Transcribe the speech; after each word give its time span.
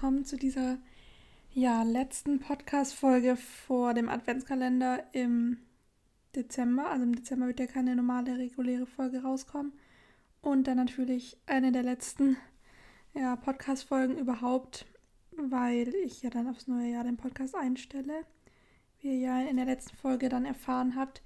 willkommen 0.00 0.24
zu 0.24 0.38
dieser 0.38 0.78
ja, 1.52 1.82
letzten 1.82 2.40
Podcast-Folge 2.40 3.36
vor 3.36 3.92
dem 3.92 4.08
Adventskalender 4.08 5.04
im 5.12 5.58
Dezember. 6.34 6.88
Also 6.88 7.04
im 7.04 7.14
Dezember 7.14 7.48
wird 7.48 7.60
ja 7.60 7.66
keine 7.66 7.94
normale, 7.94 8.38
reguläre 8.38 8.86
Folge 8.86 9.20
rauskommen. 9.22 9.74
Und 10.40 10.66
dann 10.66 10.78
natürlich 10.78 11.36
eine 11.44 11.70
der 11.70 11.82
letzten 11.82 12.38
ja, 13.12 13.36
Podcast-Folgen 13.36 14.16
überhaupt, 14.16 14.86
weil 15.36 15.94
ich 15.96 16.22
ja 16.22 16.30
dann 16.30 16.48
aufs 16.48 16.66
neue 16.66 16.92
Jahr 16.92 17.04
den 17.04 17.18
Podcast 17.18 17.54
einstelle. 17.54 18.24
Wie 19.00 19.08
ihr 19.08 19.18
ja 19.18 19.42
in 19.42 19.58
der 19.58 19.66
letzten 19.66 19.96
Folge 19.98 20.30
dann 20.30 20.46
erfahren 20.46 20.96
habt. 20.96 21.20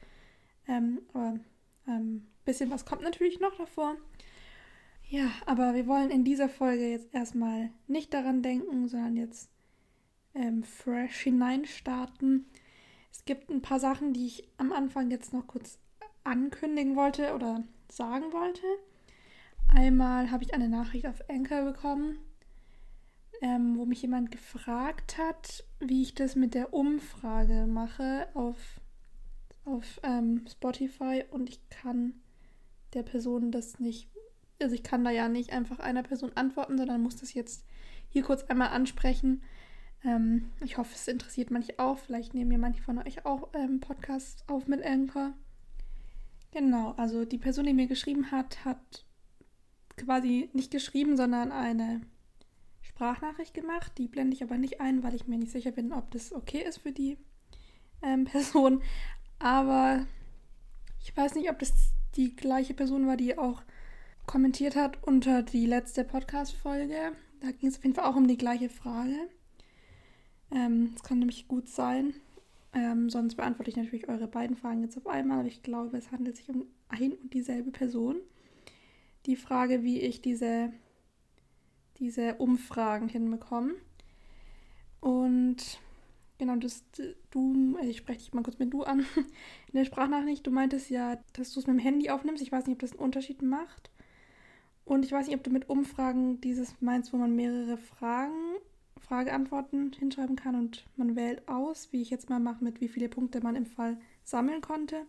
Ähm, 0.67 1.03
aber 1.13 1.39
ein 1.87 1.95
ähm, 2.01 2.27
bisschen 2.45 2.73
was 2.73 2.85
kommt 2.85 3.03
natürlich 3.03 3.39
noch 3.39 3.55
davor. 3.57 3.95
Ja, 5.09 5.31
aber 5.47 5.75
wir 5.75 5.87
wollen 5.87 6.11
in 6.11 6.25
dieser 6.25 6.49
Folge 6.49 6.91
jetzt 6.91 7.15
erstmal 7.15 7.71
nicht 7.87 8.13
daran 8.15 8.43
denken, 8.43 8.89
sondern 8.89 9.17
jetzt 9.17 9.51
ähm, 10.35 10.65
fresh 10.65 11.21
hineinstarten. 11.21 12.47
Es 13.13 13.25
gibt 13.25 13.51
ein 13.51 13.63
paar 13.63 13.79
Sachen, 13.79 14.13
die 14.13 14.27
ich 14.27 14.49
am 14.57 14.73
Anfang 14.73 15.11
jetzt 15.11 15.33
noch 15.33 15.47
kurz 15.47 15.79
ankündigen 16.25 16.97
wollte 16.97 17.35
oder 17.35 17.63
sagen 17.89 18.33
wollte. 18.33 18.63
Einmal 19.73 20.31
habe 20.31 20.45
ich 20.45 20.55
eine 20.55 20.69
Nachricht 20.69 21.07
auf 21.07 21.29
Anchor 21.29 21.63
bekommen, 21.63 22.19
ähm, 23.41 23.77
wo 23.77 23.85
mich 23.85 24.03
jemand 24.03 24.31
gefragt 24.31 25.19
hat, 25.19 25.65
wie 25.81 26.03
ich 26.03 26.15
das 26.15 26.35
mit 26.35 26.55
der 26.55 26.73
Umfrage 26.73 27.67
mache 27.67 28.29
auf, 28.35 28.81
auf 29.65 30.01
ähm, 30.03 30.45
Spotify 30.51 31.25
und 31.31 31.49
ich 31.49 31.61
kann 31.71 32.15
der 32.95 33.03
Person 33.03 33.51
das 33.51 33.81
nicht, 33.81 34.09
also 34.65 34.75
ich 34.75 34.83
kann 34.83 35.05
da 35.05 35.11
ja 35.11 35.29
nicht 35.29 35.53
einfach 35.53 35.79
einer 35.79 36.03
Person 36.03 36.33
antworten, 36.35 36.79
sondern 36.79 37.03
muss 37.03 37.17
das 37.17 37.35
jetzt 37.35 37.65
hier 38.09 38.23
kurz 38.23 38.43
einmal 38.45 38.69
ansprechen. 38.69 39.43
Ähm, 40.05 40.51
ich 40.65 40.79
hoffe, 40.79 40.95
es 40.95 41.07
interessiert 41.07 41.51
manche 41.51 41.79
auch. 41.79 41.99
Vielleicht 41.99 42.35
nehmen 42.35 42.51
ja 42.51 42.59
manche 42.59 42.83
von 42.83 42.99
euch 42.99 43.25
auch 43.27 43.51
ähm, 43.55 43.81
Podcasts 43.81 44.43
auf 44.49 44.67
mit 44.67 44.83
Anchor. 44.83 45.35
Genau, 46.53 46.93
also 46.93 47.25
die 47.25 47.39
Person, 47.39 47.67
die 47.67 47.75
mir 47.75 47.87
geschrieben 47.87 48.31
hat, 48.31 48.65
hat 48.65 49.05
quasi 49.97 50.51
nicht 50.53 50.71
geschrieben, 50.71 51.17
sondern 51.17 51.53
eine 51.53 52.01
Sprachnachricht 52.81 53.55
gemacht. 53.55 53.93
Die 53.99 54.09
blende 54.09 54.35
ich 54.35 54.43
aber 54.43 54.57
nicht 54.57 54.81
ein, 54.81 55.03
weil 55.03 55.15
ich 55.15 55.27
mir 55.27 55.37
nicht 55.37 55.53
sicher 55.53 55.73
bin, 55.73 55.93
ob 55.93 56.11
das 56.11 56.33
okay 56.33 56.63
ist 56.63 56.79
für 56.79 56.93
die 56.93 57.19
ähm, 58.03 58.25
Person. 58.25 58.83
Aber 59.39 60.07
ich 61.03 61.15
weiß 61.15 61.35
nicht, 61.35 61.51
ob 61.51 61.59
das 61.59 61.73
die 62.17 62.35
gleiche 62.35 62.73
Person 62.73 63.07
war, 63.07 63.17
die 63.17 63.37
auch 63.37 63.63
kommentiert 64.27 64.77
hat 64.77 65.03
unter 65.03 65.43
die 65.43 65.67
letzte 65.67 66.05
Podcast-Folge. 66.05 67.13
Da 67.41 67.51
ging 67.51 67.69
es 67.69 67.77
auf 67.77 67.85
jeden 67.85 67.95
Fall 67.95 68.05
auch 68.05 68.17
um 68.17 68.27
die 68.27 68.39
gleiche 68.39 68.69
Frage. 68.69 69.17
Ähm, 70.51 70.93
das 70.93 71.03
kann 71.03 71.19
nämlich 71.19 71.49
gut 71.49 71.69
sein. 71.69 72.15
Ähm, 72.73 73.09
sonst 73.09 73.37
beantworte 73.37 73.71
ich 73.71 73.77
natürlich 73.77 74.09
eure 74.09 74.27
beiden 74.27 74.57
Fragen 74.57 74.83
jetzt 74.83 74.97
auf 74.97 75.07
einmal, 75.07 75.41
aber 75.41 75.49
ich 75.49 75.63
glaube, 75.63 75.97
es 75.97 76.11
handelt 76.11 76.37
sich 76.37 76.49
um 76.49 76.67
ein 76.89 77.13
und 77.13 77.33
dieselbe 77.33 77.71
Person. 77.71 78.17
Die 79.27 79.37
Frage, 79.37 79.83
wie 79.83 80.01
ich 80.01 80.21
diese, 80.21 80.73
diese 81.99 82.35
Umfragen 82.37 83.09
hinbekomme. 83.09 83.75
Und 85.01 85.79
genau, 86.39 86.57
das, 86.57 86.85
du, 87.31 87.79
ich 87.83 87.99
spreche 87.99 88.19
dich 88.19 88.33
mal 88.33 88.43
kurz 88.43 88.59
mit 88.59 88.73
du 88.73 88.83
an. 88.83 89.01
In 89.69 89.75
der 89.75 89.85
Sprachnachricht, 89.85 90.47
du 90.47 90.51
meintest 90.51 90.91
ja, 90.91 91.19
dass 91.35 91.53
du 91.53 91.61
es 91.61 91.67
mit 91.67 91.77
dem 91.77 91.83
Handy 91.83 92.11
aufnimmst. 92.11 92.43
Ich 92.43 92.51
weiß 92.51 92.67
nicht, 92.67 92.75
ob 92.75 92.81
das 92.81 92.93
einen 92.93 93.01
Unterschied 93.01 93.43
macht. 93.43 93.91
Und 94.85 95.05
ich 95.05 95.13
weiß 95.13 95.27
nicht, 95.27 95.37
ob 95.37 95.43
du 95.43 95.51
mit 95.51 95.69
Umfragen 95.69 96.41
dieses 96.41 96.75
meinst, 96.81 97.13
wo 97.13 97.17
man 97.17 97.35
mehrere 97.35 97.77
Fragen 97.79 98.57
Frage-Antworten 99.05 99.93
hinschreiben 99.93 100.37
kann 100.37 100.55
und 100.55 100.87
man 100.97 101.15
wählt 101.15 101.47
aus, 101.49 101.93
wie 101.93 102.03
ich 102.03 102.11
jetzt 102.11 102.31
mal 102.31 102.41
mache, 102.41 102.65
mit 102.65 102.81
wie 102.81 102.89
viele 102.89 103.09
Punkte 103.09 103.41
man 103.41 103.55
im 103.55 103.67
Fall 103.67 103.99
sammeln 104.25 104.61
konnte. 104.61 105.07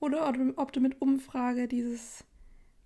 Oder 0.00 0.32
ob 0.56 0.72
du 0.72 0.80
mit 0.80 1.00
Umfrage 1.02 1.66
dieses 1.66 2.24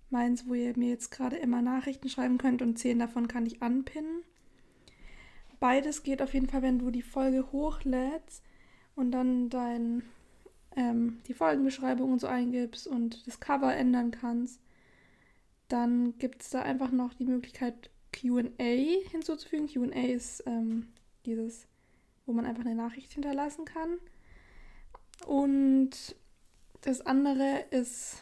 meins, 0.09 0.47
wo 0.47 0.55
ihr 0.55 0.77
mir 0.77 0.89
jetzt 0.89 1.11
gerade 1.11 1.37
immer 1.37 1.61
Nachrichten 1.61 2.09
schreiben 2.09 2.37
könnt 2.37 2.61
und 2.61 2.77
zehn 2.77 2.99
davon 2.99 3.27
kann 3.27 3.45
ich 3.45 3.61
anpinnen. 3.61 4.23
Beides 5.59 6.03
geht 6.03 6.21
auf 6.21 6.33
jeden 6.33 6.47
Fall, 6.47 6.61
wenn 6.61 6.79
du 6.79 6.91
die 6.91 7.01
Folge 7.01 7.51
hochlädst 7.51 8.43
und 8.95 9.11
dann 9.11 9.49
dein, 9.49 10.03
ähm, 10.75 11.19
die 11.27 11.33
Folgenbeschreibung 11.33 12.13
und 12.13 12.19
so 12.19 12.27
eingibst 12.27 12.87
und 12.87 13.25
das 13.27 13.39
Cover 13.39 13.73
ändern 13.73 14.11
kannst. 14.11 14.59
Dann 15.67 16.17
gibt 16.17 16.41
es 16.41 16.49
da 16.49 16.61
einfach 16.61 16.91
noch 16.91 17.13
die 17.13 17.25
Möglichkeit, 17.25 17.89
QA 18.11 18.63
hinzuzufügen. 19.09 19.67
QA 19.67 20.01
ist 20.01 20.43
ähm, 20.45 20.87
dieses, 21.25 21.67
wo 22.25 22.33
man 22.33 22.45
einfach 22.45 22.65
eine 22.65 22.75
Nachricht 22.75 23.13
hinterlassen 23.13 23.65
kann. 23.65 23.97
Und 25.25 26.15
das 26.81 27.01
andere 27.01 27.65
ist, 27.71 28.21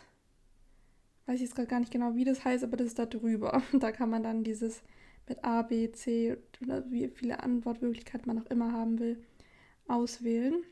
weiß 1.26 1.36
ich 1.36 1.42
jetzt 1.42 1.56
gerade 1.56 1.68
gar 1.68 1.80
nicht 1.80 1.92
genau, 1.92 2.16
wie 2.16 2.26
das 2.26 2.46
heißt, 2.46 2.64
aber 2.64 2.78
das 2.78 2.88
ist 2.88 3.00
da 3.00 3.06
drüber. 3.06 3.62
Da 3.80 3.92
kann 3.92 4.10
man 4.10 4.24
dann 4.24 4.44
dieses 4.44 4.82
mit 5.28 5.44
A, 5.44 5.62
B, 5.62 5.92
C 5.92 6.38
oder 6.62 6.90
wie 6.92 7.08
viele 7.10 7.42
Antwortmöglichkeiten 7.42 8.28
man 8.28 8.44
auch 8.44 8.50
immer 8.50 8.72
haben 8.72 9.00
will, 9.00 9.24
auswählen. 9.88 10.64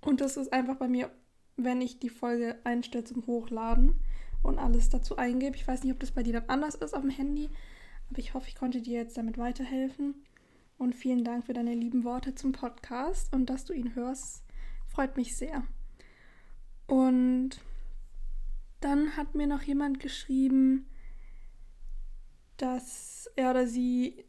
Und 0.00 0.20
das 0.20 0.36
ist 0.36 0.52
einfach 0.52 0.76
bei 0.76 0.88
mir, 0.88 1.10
wenn 1.56 1.80
ich 1.80 1.98
die 1.98 2.10
Folge 2.10 2.56
einstelle 2.64 3.04
zum 3.04 3.26
Hochladen 3.26 3.96
und 4.46 4.58
alles 4.58 4.88
dazu 4.88 5.16
eingebe. 5.16 5.56
Ich 5.56 5.66
weiß 5.66 5.82
nicht, 5.82 5.92
ob 5.92 6.00
das 6.00 6.12
bei 6.12 6.22
dir 6.22 6.34
dann 6.34 6.48
anders 6.48 6.74
ist 6.74 6.94
auf 6.94 7.02
dem 7.02 7.10
Handy, 7.10 7.50
aber 8.10 8.18
ich 8.18 8.34
hoffe, 8.34 8.48
ich 8.48 8.54
konnte 8.54 8.80
dir 8.80 9.00
jetzt 9.00 9.16
damit 9.16 9.38
weiterhelfen. 9.38 10.14
Und 10.78 10.94
vielen 10.94 11.24
Dank 11.24 11.46
für 11.46 11.54
deine 11.54 11.74
lieben 11.74 12.04
Worte 12.04 12.34
zum 12.34 12.52
Podcast 12.52 13.32
und 13.34 13.48
dass 13.48 13.64
du 13.64 13.72
ihn 13.72 13.94
hörst. 13.94 14.44
Freut 14.88 15.16
mich 15.16 15.36
sehr. 15.36 15.64
Und 16.86 17.60
dann 18.80 19.16
hat 19.16 19.34
mir 19.34 19.46
noch 19.46 19.62
jemand 19.62 20.00
geschrieben, 20.00 20.86
dass 22.58 23.28
er 23.36 23.50
oder 23.50 23.66
sie 23.66 24.24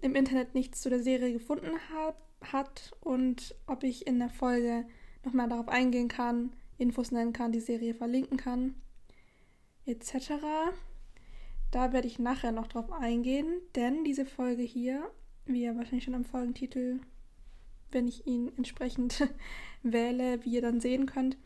im 0.00 0.14
Internet 0.14 0.54
nichts 0.54 0.80
zu 0.80 0.90
der 0.90 1.02
Serie 1.02 1.32
gefunden 1.32 1.78
hat, 1.92 2.16
hat 2.52 2.94
und 3.00 3.54
ob 3.66 3.82
ich 3.82 4.06
in 4.06 4.18
der 4.18 4.28
Folge 4.28 4.86
nochmal 5.24 5.48
darauf 5.48 5.68
eingehen 5.68 6.08
kann, 6.08 6.52
Infos 6.78 7.10
nennen 7.10 7.32
kann, 7.32 7.52
die 7.52 7.60
Serie 7.60 7.94
verlinken 7.94 8.36
kann, 8.36 8.74
etc. 9.86 10.32
Da 11.70 11.92
werde 11.92 12.06
ich 12.06 12.18
nachher 12.18 12.52
noch 12.52 12.66
drauf 12.66 12.92
eingehen, 12.92 13.60
denn 13.74 14.04
diese 14.04 14.26
Folge 14.26 14.62
hier, 14.62 15.10
wie 15.46 15.62
ihr 15.62 15.76
wahrscheinlich 15.76 16.04
schon 16.04 16.14
am 16.14 16.24
Folgentitel, 16.24 17.00
wenn 17.92 18.08
ich 18.08 18.26
ihn 18.26 18.52
entsprechend 18.56 19.28
wähle, 19.82 20.44
wie 20.44 20.54
ihr 20.54 20.62
dann 20.62 20.80
sehen 20.80 21.06
könnt, 21.06 21.36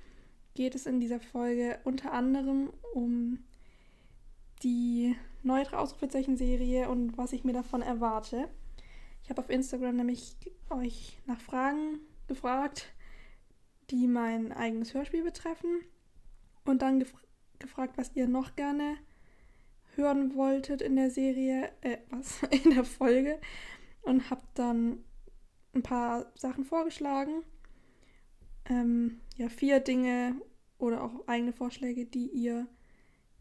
geht 0.55 0.75
es 0.75 0.87
in 0.87 1.01
dieser 1.01 1.21
Folge 1.21 1.79
unter 1.85 2.13
anderem 2.13 2.73
um 2.95 3.39
die 4.63 5.17
neue 5.43 5.73
Ausrufezeichen-Serie 5.73 6.89
und 6.89 7.17
was 7.17 7.33
ich 7.33 7.45
mir 7.45 7.53
davon 7.53 7.83
erwarte. 7.83 8.49
Ich 9.23 9.31
habe 9.31 9.41
auf 9.41 9.51
Instagram 9.51 9.97
nämlich 9.97 10.37
euch 10.71 11.19
nach 11.27 11.41
Fragen 11.41 12.01
gefragt, 12.27 12.93
die 13.91 14.07
mein 14.07 14.53
eigenes 14.53 14.95
Hörspiel 14.95 15.23
betreffen 15.23 15.81
und 16.65 16.83
dann 16.83 16.99
gef 16.99 17.15
gefragt, 17.61 17.97
was 17.97 18.15
ihr 18.15 18.27
noch 18.27 18.57
gerne 18.57 18.97
hören 19.97 20.35
wolltet 20.35 20.83
in 20.83 20.97
der 20.97 21.11
Serie, 21.11 21.71
äh, 21.83 21.99
was, 22.11 22.43
in 22.65 22.71
der 22.71 22.85
Folge 22.85 23.39
und 24.03 24.31
habe 24.31 24.43
dann 24.55 25.05
ein 25.75 25.83
paar 25.83 26.33
Sachen 26.35 26.65
vorgeschlagen. 26.65 27.43
Ähm, 28.69 29.21
ja, 29.37 29.49
vier 29.49 29.81
Dinge 29.81 30.41
oder 30.79 31.03
auch 31.03 31.27
eigene 31.27 31.53
Vorschläge, 31.53 32.07
die 32.07 32.29
ihr 32.29 32.67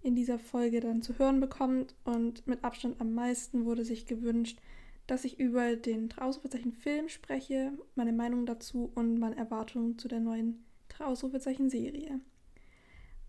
in 0.02 0.16
dieser 0.16 0.40
Folge 0.40 0.80
dann 0.80 1.02
zu 1.02 1.18
hören 1.18 1.40
bekommt. 1.40 1.96
Und 2.04 2.46
mit 2.48 2.64
Abstand 2.64 3.02
am 3.02 3.14
meisten 3.14 3.66
wurde 3.66 3.84
sich 3.84 4.06
gewünscht, 4.06 4.60
dass 5.08 5.26
ich 5.26 5.40
über 5.40 5.76
den 5.76 6.10
Ausrufezeichen 6.18 6.74
Film 6.74 7.10
spreche, 7.10 7.74
meine 7.96 8.14
Meinung 8.14 8.46
dazu 8.46 8.92
und 8.94 9.18
meine 9.18 9.38
Erwartungen 9.38 9.98
zu 9.98 10.08
der 10.08 10.20
neuen 10.20 10.64
Ausrufezeichen 11.00 11.70
Serie. 11.70 12.20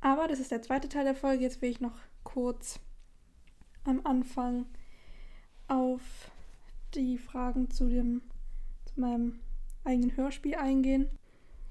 Aber 0.00 0.28
das 0.28 0.40
ist 0.40 0.50
der 0.50 0.62
zweite 0.62 0.88
Teil 0.88 1.04
der 1.04 1.14
Folge. 1.14 1.42
Jetzt 1.42 1.60
will 1.62 1.70
ich 1.70 1.80
noch 1.80 1.98
kurz 2.24 2.80
am 3.84 4.00
Anfang 4.04 4.66
auf 5.68 6.30
die 6.94 7.18
Fragen 7.18 7.70
zu 7.70 7.88
dem 7.88 8.22
zu 8.86 9.00
meinem 9.00 9.40
eigenen 9.84 10.16
Hörspiel 10.16 10.56
eingehen. 10.56 11.08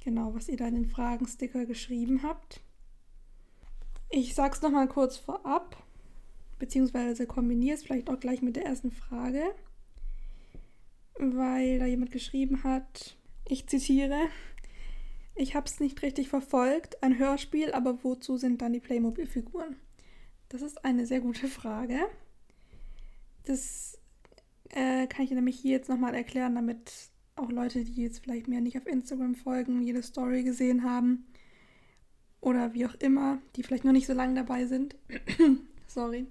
Genau, 0.04 0.34
was 0.34 0.48
ihr 0.48 0.58
da 0.58 0.68
in 0.68 0.76
den 0.76 0.86
Fragensticker 0.86 1.66
geschrieben 1.66 2.24
habt. 2.24 2.62
Ich 4.10 4.34
sag's 4.34 4.62
nochmal 4.62 4.88
kurz 4.88 5.18
vorab, 5.18 5.76
beziehungsweise 6.58 7.28
kombiniere 7.28 7.76
es 7.76 7.84
vielleicht 7.84 8.10
auch 8.10 8.20
gleich 8.20 8.42
mit 8.42 8.56
der 8.56 8.66
ersten 8.66 8.92
Frage, 8.92 9.44
weil 11.20 11.80
da 11.80 11.86
jemand 11.86 12.12
geschrieben 12.12 12.64
hat, 12.64 13.18
ich 13.48 13.68
zitiere, 13.68 14.20
ich 15.40 15.56
hab's 15.56 15.80
nicht 15.80 16.02
richtig 16.02 16.28
verfolgt, 16.28 17.02
ein 17.02 17.18
Hörspiel, 17.18 17.72
aber 17.72 18.04
wozu 18.04 18.36
sind 18.36 18.62
dann 18.62 18.74
die 18.74 18.82
Playmobil-Figuren? 18.82 19.78
Das 20.50 20.62
ist 20.62 20.84
eine 20.84 21.06
sehr 21.06 21.22
gute 21.22 21.48
Frage. 21.48 21.98
Das 23.46 23.98
äh, 24.72 25.08
kann 25.08 25.24
ich 25.24 25.32
nämlich 25.32 25.58
hier 25.58 25.72
jetzt 25.72 25.88
nochmal 25.88 26.14
erklären, 26.14 26.56
damit 26.56 26.92
auch 27.38 27.50
Leute, 27.52 27.86
die 27.86 28.02
jetzt 28.02 28.20
vielleicht 28.22 28.50
mir 28.50 28.60
nicht 28.60 28.78
auf 28.78 28.86
Instagram 28.86 29.34
folgen, 29.34 29.82
jede 29.82 30.04
Story 30.04 30.44
gesehen 30.44 30.84
haben 30.84 31.26
oder 32.42 32.74
wie 32.74 32.86
auch 32.86 32.96
immer, 32.96 33.42
die 33.56 33.64
vielleicht 33.64 33.86
noch 33.86 33.94
nicht 33.94 34.08
so 34.08 34.14
lange 34.14 34.36
dabei 34.36 34.66
sind, 34.66 34.98
sorry, 35.88 36.28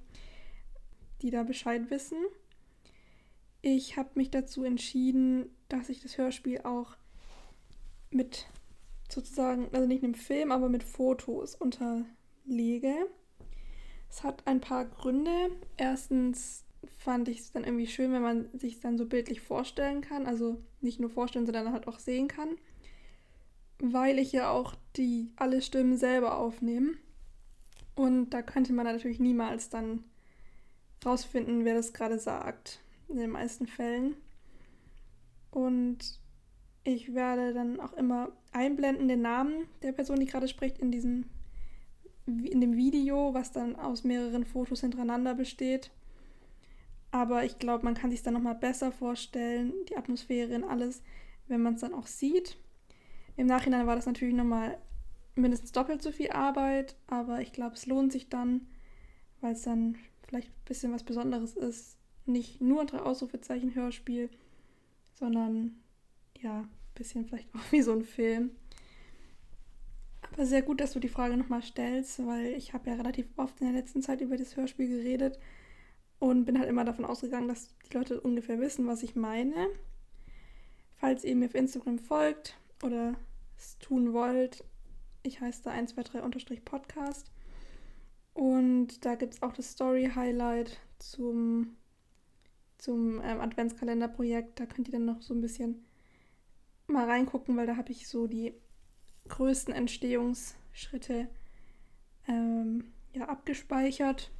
die 1.22 1.30
da 1.30 1.44
Bescheid 1.44 1.90
wissen. 1.90 2.18
Ich 3.62 3.96
habe 3.96 4.10
mich 4.16 4.30
dazu 4.30 4.64
entschieden, 4.64 5.48
dass 5.70 5.88
ich 5.88 6.02
das 6.02 6.18
Hörspiel 6.18 6.60
auch 6.60 6.94
mit 8.10 8.46
sozusagen, 9.08 9.68
also 9.72 9.86
nicht 9.86 10.04
einem 10.04 10.14
Film, 10.14 10.52
aber 10.52 10.68
mit 10.68 10.84
Fotos 10.84 11.54
unterlege. 11.54 12.94
Es 14.10 14.22
hat 14.22 14.46
ein 14.46 14.60
paar 14.60 14.84
Gründe. 14.86 15.50
Erstens 15.76 16.64
fand 16.98 17.28
ich 17.28 17.40
es 17.40 17.52
dann 17.52 17.64
irgendwie 17.64 17.86
schön, 17.86 18.12
wenn 18.12 18.22
man 18.22 18.48
sich 18.58 18.80
dann 18.80 18.98
so 18.98 19.06
bildlich 19.06 19.40
vorstellen 19.40 20.00
kann. 20.00 20.26
Also 20.26 20.62
nicht 20.80 21.00
nur 21.00 21.10
vorstellen, 21.10 21.46
sondern 21.46 21.72
halt 21.72 21.88
auch 21.88 21.98
sehen 21.98 22.28
kann. 22.28 22.56
Weil 23.80 24.18
ich 24.18 24.32
ja 24.32 24.50
auch 24.50 24.74
die 24.96 25.32
alle 25.36 25.62
Stimmen 25.62 25.96
selber 25.96 26.38
aufnehme. 26.38 26.94
Und 27.94 28.30
da 28.30 28.42
könnte 28.42 28.72
man 28.72 28.86
natürlich 28.86 29.20
niemals 29.20 29.70
dann 29.70 30.04
rausfinden, 31.04 31.64
wer 31.64 31.74
das 31.74 31.92
gerade 31.92 32.18
sagt. 32.18 32.80
In 33.08 33.16
den 33.16 33.30
meisten 33.30 33.66
Fällen. 33.66 34.16
Und 35.50 36.20
ich 36.88 37.14
werde 37.14 37.52
dann 37.52 37.80
auch 37.80 37.92
immer 37.92 38.30
einblenden 38.50 39.08
den 39.08 39.20
Namen 39.20 39.66
der 39.82 39.92
Person, 39.92 40.20
die 40.20 40.26
gerade 40.26 40.48
spricht, 40.48 40.78
in 40.78 40.90
diesem 40.90 41.26
in 42.26 42.60
dem 42.60 42.76
Video, 42.76 43.32
was 43.32 43.52
dann 43.52 43.76
aus 43.76 44.04
mehreren 44.04 44.44
Fotos 44.44 44.82
hintereinander 44.82 45.34
besteht. 45.34 45.90
Aber 47.10 47.44
ich 47.44 47.58
glaube, 47.58 47.84
man 47.84 47.94
kann 47.94 48.10
sich 48.10 48.22
dann 48.22 48.34
nochmal 48.34 48.54
besser 48.54 48.92
vorstellen, 48.92 49.72
die 49.88 49.96
Atmosphäre 49.96 50.54
und 50.54 50.64
alles, 50.64 51.02
wenn 51.46 51.62
man 51.62 51.74
es 51.74 51.80
dann 51.80 51.94
auch 51.94 52.06
sieht. 52.06 52.58
Im 53.36 53.46
Nachhinein 53.46 53.86
war 53.86 53.96
das 53.96 54.04
natürlich 54.04 54.34
nochmal 54.34 54.76
mindestens 55.36 55.72
doppelt 55.72 56.02
so 56.02 56.12
viel 56.12 56.30
Arbeit, 56.30 56.96
aber 57.06 57.40
ich 57.40 57.52
glaube, 57.52 57.76
es 57.76 57.86
lohnt 57.86 58.12
sich 58.12 58.28
dann, 58.28 58.66
weil 59.40 59.52
es 59.52 59.62
dann 59.62 59.96
vielleicht 60.26 60.48
ein 60.48 60.64
bisschen 60.66 60.92
was 60.92 61.02
Besonderes 61.02 61.56
ist. 61.56 61.96
Nicht 62.26 62.60
nur 62.60 62.82
ein 62.82 62.86
drei 62.86 63.00
Ausrufezeichen 63.00 63.74
Hörspiel, 63.74 64.28
sondern 65.14 65.78
ja, 66.42 66.68
bisschen 66.98 67.24
vielleicht 67.24 67.54
auch 67.54 67.60
wie 67.72 67.82
so 67.82 67.92
ein 67.92 68.04
Film. 68.04 68.50
Aber 70.32 70.44
sehr 70.44 70.62
gut, 70.62 70.80
dass 70.80 70.92
du 70.92 71.00
die 71.00 71.08
Frage 71.08 71.36
nochmal 71.36 71.62
stellst, 71.62 72.24
weil 72.26 72.52
ich 72.52 72.72
habe 72.72 72.90
ja 72.90 72.96
relativ 72.96 73.26
oft 73.36 73.60
in 73.60 73.66
der 73.66 73.76
letzten 73.76 74.02
Zeit 74.02 74.20
über 74.20 74.36
das 74.36 74.56
Hörspiel 74.56 74.88
geredet 74.88 75.38
und 76.18 76.44
bin 76.44 76.58
halt 76.58 76.68
immer 76.68 76.84
davon 76.84 77.04
ausgegangen, 77.04 77.48
dass 77.48 77.74
die 77.88 77.96
Leute 77.96 78.20
ungefähr 78.20 78.60
wissen, 78.60 78.86
was 78.86 79.02
ich 79.02 79.16
meine. 79.16 79.68
Falls 80.96 81.24
ihr 81.24 81.36
mir 81.36 81.46
auf 81.46 81.54
Instagram 81.54 81.98
folgt 81.98 82.58
oder 82.82 83.14
es 83.56 83.78
tun 83.78 84.12
wollt, 84.12 84.64
ich 85.22 85.40
heiße 85.40 85.62
da 85.64 85.72
123-podcast. 85.72 87.30
Und 88.34 89.04
da 89.04 89.14
gibt 89.14 89.34
es 89.34 89.42
auch 89.42 89.52
das 89.52 89.72
Story-Highlight 89.72 90.78
zum, 90.98 91.76
zum 92.78 93.20
ähm, 93.22 93.40
Adventskalender-Projekt. 93.40 94.60
Da 94.60 94.66
könnt 94.66 94.88
ihr 94.88 94.92
dann 94.92 95.04
noch 95.04 95.22
so 95.22 95.34
ein 95.34 95.40
bisschen 95.40 95.84
mal 96.88 97.06
reingucken, 97.06 97.56
weil 97.56 97.66
da 97.66 97.76
habe 97.76 97.92
ich 97.92 98.08
so 98.08 98.26
die 98.26 98.54
größten 99.28 99.74
Entstehungsschritte 99.74 101.28
ähm, 102.26 102.92
ja, 103.12 103.28
abgespeichert. 103.28 104.30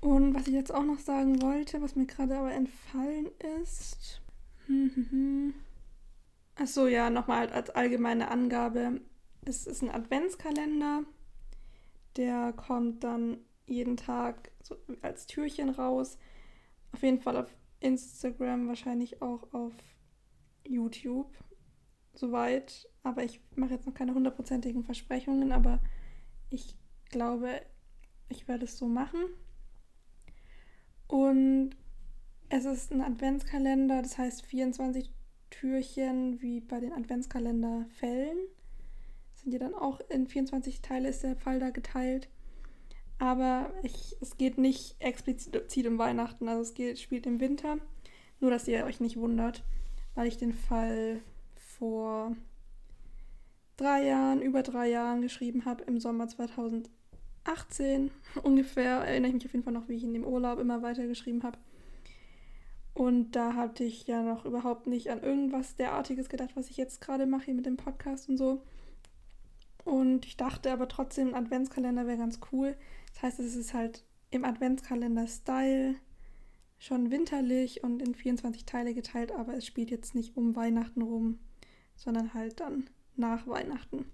Und 0.00 0.34
was 0.34 0.46
ich 0.46 0.54
jetzt 0.54 0.74
auch 0.74 0.84
noch 0.84 0.98
sagen 0.98 1.42
wollte, 1.42 1.80
was 1.82 1.96
mir 1.96 2.06
gerade 2.06 2.36
aber 2.36 2.52
entfallen 2.52 3.28
ist. 3.62 4.20
Achso, 6.56 6.86
ja, 6.86 7.10
nochmal 7.10 7.48
als 7.50 7.70
allgemeine 7.70 8.30
Angabe. 8.30 9.00
Es 9.44 9.66
ist 9.66 9.82
ein 9.82 9.90
Adventskalender. 9.90 11.04
Der 12.16 12.52
kommt 12.52 13.04
dann 13.04 13.38
jeden 13.66 13.96
Tag 13.96 14.50
so 14.62 14.76
als 15.02 15.26
Türchen 15.26 15.70
raus. 15.70 16.18
Auf 16.92 17.02
jeden 17.02 17.20
Fall 17.20 17.36
auf 17.36 17.50
Instagram, 17.80 18.68
wahrscheinlich 18.68 19.22
auch 19.22 19.52
auf 19.52 19.72
YouTube. 20.68 21.32
Soweit. 22.14 22.88
Aber 23.02 23.24
ich 23.24 23.40
mache 23.54 23.74
jetzt 23.74 23.86
noch 23.86 23.94
keine 23.94 24.14
hundertprozentigen 24.14 24.84
Versprechungen, 24.84 25.52
aber 25.52 25.80
ich 26.50 26.76
glaube, 27.10 27.62
ich 28.28 28.48
werde 28.48 28.64
es 28.64 28.78
so 28.78 28.86
machen. 28.86 29.20
Und 31.06 31.70
es 32.48 32.64
ist 32.64 32.92
ein 32.92 33.00
Adventskalender, 33.00 34.02
das 34.02 34.18
heißt 34.18 34.44
24 34.46 35.12
Türchen 35.50 36.40
wie 36.42 36.60
bei 36.60 36.80
den 36.80 36.92
Adventskalenderfällen. 36.92 38.38
Sind 39.34 39.52
ja 39.52 39.58
dann 39.58 39.74
auch 39.74 40.00
in 40.10 40.26
24 40.26 40.80
Teile 40.80 41.08
ist 41.08 41.22
der 41.22 41.36
Fall 41.36 41.60
da 41.60 41.70
geteilt. 41.70 42.28
Aber 43.18 43.72
ich, 43.82 44.16
es 44.20 44.36
geht 44.36 44.58
nicht 44.58 44.96
explizit 44.98 45.86
um 45.86 45.98
Weihnachten, 45.98 46.48
also 46.48 46.62
es 46.62 46.74
geht, 46.74 46.98
spielt 46.98 47.26
im 47.26 47.40
Winter. 47.40 47.78
Nur, 48.40 48.50
dass 48.50 48.68
ihr 48.68 48.84
euch 48.84 49.00
nicht 49.00 49.16
wundert, 49.16 49.64
weil 50.16 50.26
ich 50.26 50.36
den 50.36 50.54
Fall 50.54 51.20
vor 51.54 52.34
drei 53.76 54.04
Jahren, 54.06 54.42
über 54.42 54.64
drei 54.64 54.88
Jahren 54.88 55.22
geschrieben 55.22 55.64
habe, 55.64 55.84
im 55.84 56.00
Sommer 56.00 56.26
2000. 56.26 56.90
18 57.46 58.10
ungefähr, 58.42 58.96
erinnere 58.98 59.28
ich 59.28 59.34
mich 59.34 59.46
auf 59.46 59.52
jeden 59.52 59.64
Fall 59.64 59.72
noch, 59.72 59.88
wie 59.88 59.94
ich 59.94 60.04
in 60.04 60.14
dem 60.14 60.24
Urlaub 60.24 60.58
immer 60.58 60.82
weiter 60.82 61.06
geschrieben 61.06 61.42
habe. 61.42 61.58
Und 62.94 63.32
da 63.32 63.54
hatte 63.54 63.84
ich 63.84 64.06
ja 64.06 64.22
noch 64.22 64.44
überhaupt 64.44 64.86
nicht 64.86 65.10
an 65.10 65.22
irgendwas 65.22 65.76
derartiges 65.76 66.28
gedacht, 66.28 66.56
was 66.56 66.70
ich 66.70 66.76
jetzt 66.76 67.00
gerade 67.00 67.26
mache 67.26 67.44
hier 67.44 67.54
mit 67.54 67.66
dem 67.66 67.76
Podcast 67.76 68.28
und 68.28 68.38
so. 68.38 68.62
Und 69.84 70.26
ich 70.26 70.36
dachte 70.36 70.72
aber 70.72 70.88
trotzdem, 70.88 71.28
ein 71.28 71.34
Adventskalender 71.34 72.06
wäre 72.06 72.18
ganz 72.18 72.40
cool. 72.50 72.74
Das 73.12 73.22
heißt, 73.22 73.40
es 73.40 73.54
ist 73.54 73.74
halt 73.74 74.02
im 74.30 74.44
Adventskalender-Style 74.44 75.94
schon 76.78 77.10
winterlich 77.10 77.82
und 77.82 78.02
in 78.02 78.14
24 78.14 78.64
Teile 78.64 78.94
geteilt, 78.94 79.32
aber 79.32 79.54
es 79.54 79.66
spielt 79.66 79.90
jetzt 79.90 80.14
nicht 80.14 80.36
um 80.36 80.56
Weihnachten 80.56 81.02
rum, 81.02 81.38
sondern 81.94 82.34
halt 82.34 82.60
dann 82.60 82.88
nach 83.16 83.46
Weihnachten. 83.46 84.06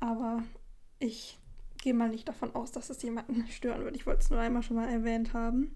Aber 0.00 0.42
ich 0.98 1.38
gehe 1.82 1.94
mal 1.94 2.08
nicht 2.08 2.28
davon 2.28 2.54
aus, 2.54 2.72
dass 2.72 2.90
es 2.90 3.02
jemanden 3.02 3.46
stören 3.50 3.84
wird. 3.84 3.96
Ich 3.96 4.06
wollte 4.06 4.20
es 4.20 4.30
nur 4.30 4.40
einmal 4.40 4.62
schon 4.62 4.76
mal 4.76 4.88
erwähnt 4.88 5.32
haben. 5.32 5.74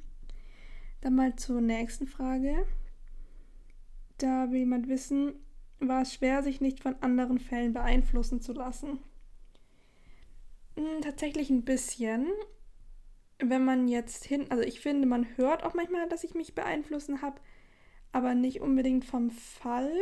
Dann 1.00 1.14
mal 1.14 1.36
zur 1.36 1.60
nächsten 1.60 2.06
Frage. 2.06 2.66
Da 4.18 4.50
will 4.50 4.60
jemand 4.60 4.88
wissen, 4.88 5.34
war 5.78 6.02
es 6.02 6.14
schwer, 6.14 6.42
sich 6.42 6.60
nicht 6.60 6.80
von 6.80 6.96
anderen 7.02 7.38
Fällen 7.38 7.74
beeinflussen 7.74 8.40
zu 8.40 8.52
lassen? 8.52 8.98
Hm, 10.76 11.02
tatsächlich 11.02 11.50
ein 11.50 11.64
bisschen. 11.64 12.26
Wenn 13.38 13.64
man 13.64 13.88
jetzt 13.88 14.24
hin, 14.24 14.46
also 14.50 14.62
ich 14.62 14.80
finde, 14.80 15.06
man 15.06 15.26
hört 15.36 15.62
auch 15.62 15.74
manchmal, 15.74 16.08
dass 16.08 16.24
ich 16.24 16.34
mich 16.34 16.54
beeinflussen 16.54 17.22
habe, 17.22 17.40
aber 18.12 18.34
nicht 18.34 18.60
unbedingt 18.60 19.04
vom 19.04 19.30
Fall, 19.30 19.92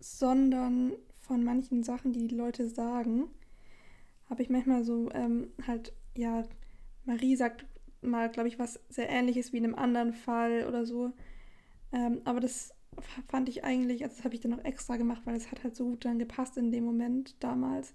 sondern 0.00 0.92
von 1.18 1.44
manchen 1.44 1.82
Sachen, 1.82 2.12
die 2.12 2.26
die 2.26 2.34
Leute 2.34 2.68
sagen 2.68 3.30
habe 4.28 4.42
ich 4.42 4.50
manchmal 4.50 4.84
so 4.84 5.10
ähm, 5.12 5.48
halt, 5.66 5.92
ja, 6.14 6.44
Marie 7.04 7.36
sagt 7.36 7.64
mal, 8.02 8.30
glaube 8.30 8.48
ich, 8.48 8.58
was 8.58 8.80
sehr 8.88 9.08
ähnliches 9.08 9.52
wie 9.52 9.58
in 9.58 9.64
einem 9.64 9.74
anderen 9.74 10.12
Fall 10.12 10.66
oder 10.66 10.84
so. 10.84 11.12
Ähm, 11.92 12.20
aber 12.24 12.40
das 12.40 12.74
fand 13.28 13.48
ich 13.48 13.64
eigentlich, 13.64 14.02
also 14.02 14.16
das 14.16 14.24
habe 14.24 14.34
ich 14.34 14.40
dann 14.40 14.50
noch 14.50 14.64
extra 14.64 14.96
gemacht, 14.96 15.22
weil 15.24 15.36
es 15.36 15.50
hat 15.50 15.62
halt 15.62 15.76
so 15.76 15.84
gut 15.84 16.04
dann 16.04 16.18
gepasst 16.18 16.56
in 16.56 16.72
dem 16.72 16.84
Moment 16.84 17.36
damals. 17.42 17.94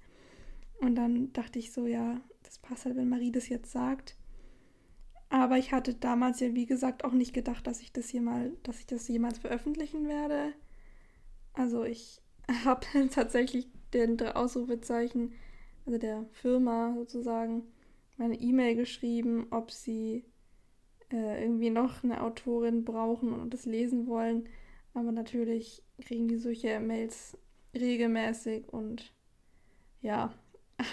Und 0.81 0.95
dann 0.95 1.31
dachte 1.31 1.59
ich 1.59 1.71
so, 1.71 1.85
ja, 1.85 2.19
das 2.43 2.59
passt 2.59 2.85
halt, 2.85 2.97
wenn 2.97 3.09
Marie 3.09 3.31
das 3.31 3.47
jetzt 3.47 3.71
sagt. 3.71 4.17
Aber 5.29 5.57
ich 5.57 5.71
hatte 5.71 5.93
damals 5.93 6.41
ja, 6.41 6.53
wie 6.53 6.65
gesagt, 6.65 7.05
auch 7.05 7.13
nicht 7.13 7.33
gedacht, 7.33 7.65
dass 7.65 7.81
ich 7.81 7.93
das 7.93 8.09
hier 8.09 8.21
mal, 8.21 8.51
dass 8.63 8.79
ich 8.79 8.87
das 8.87 9.07
jemals 9.07 9.37
veröffentlichen 9.39 10.07
werde. 10.07 10.53
Also 11.53 11.85
ich 11.85 12.21
habe 12.65 12.85
tatsächlich 13.09 13.67
den 13.93 14.17
drei 14.17 14.35
Ausrufezeichen 14.35 15.31
also 15.85 15.97
der 15.97 16.25
Firma 16.31 16.93
sozusagen, 16.95 17.63
meine 18.17 18.39
E-Mail 18.39 18.75
geschrieben, 18.75 19.47
ob 19.49 19.71
sie 19.71 20.25
äh, 21.11 21.43
irgendwie 21.43 21.69
noch 21.71 22.03
eine 22.03 22.21
Autorin 22.21 22.85
brauchen 22.85 23.33
und 23.33 23.53
das 23.53 23.65
lesen 23.65 24.07
wollen. 24.07 24.47
Aber 24.93 25.11
natürlich 25.11 25.83
kriegen 26.01 26.27
die 26.27 26.37
solche 26.37 26.79
Mails 26.79 27.37
regelmäßig 27.73 28.67
und 28.71 29.13
ja, 30.01 30.33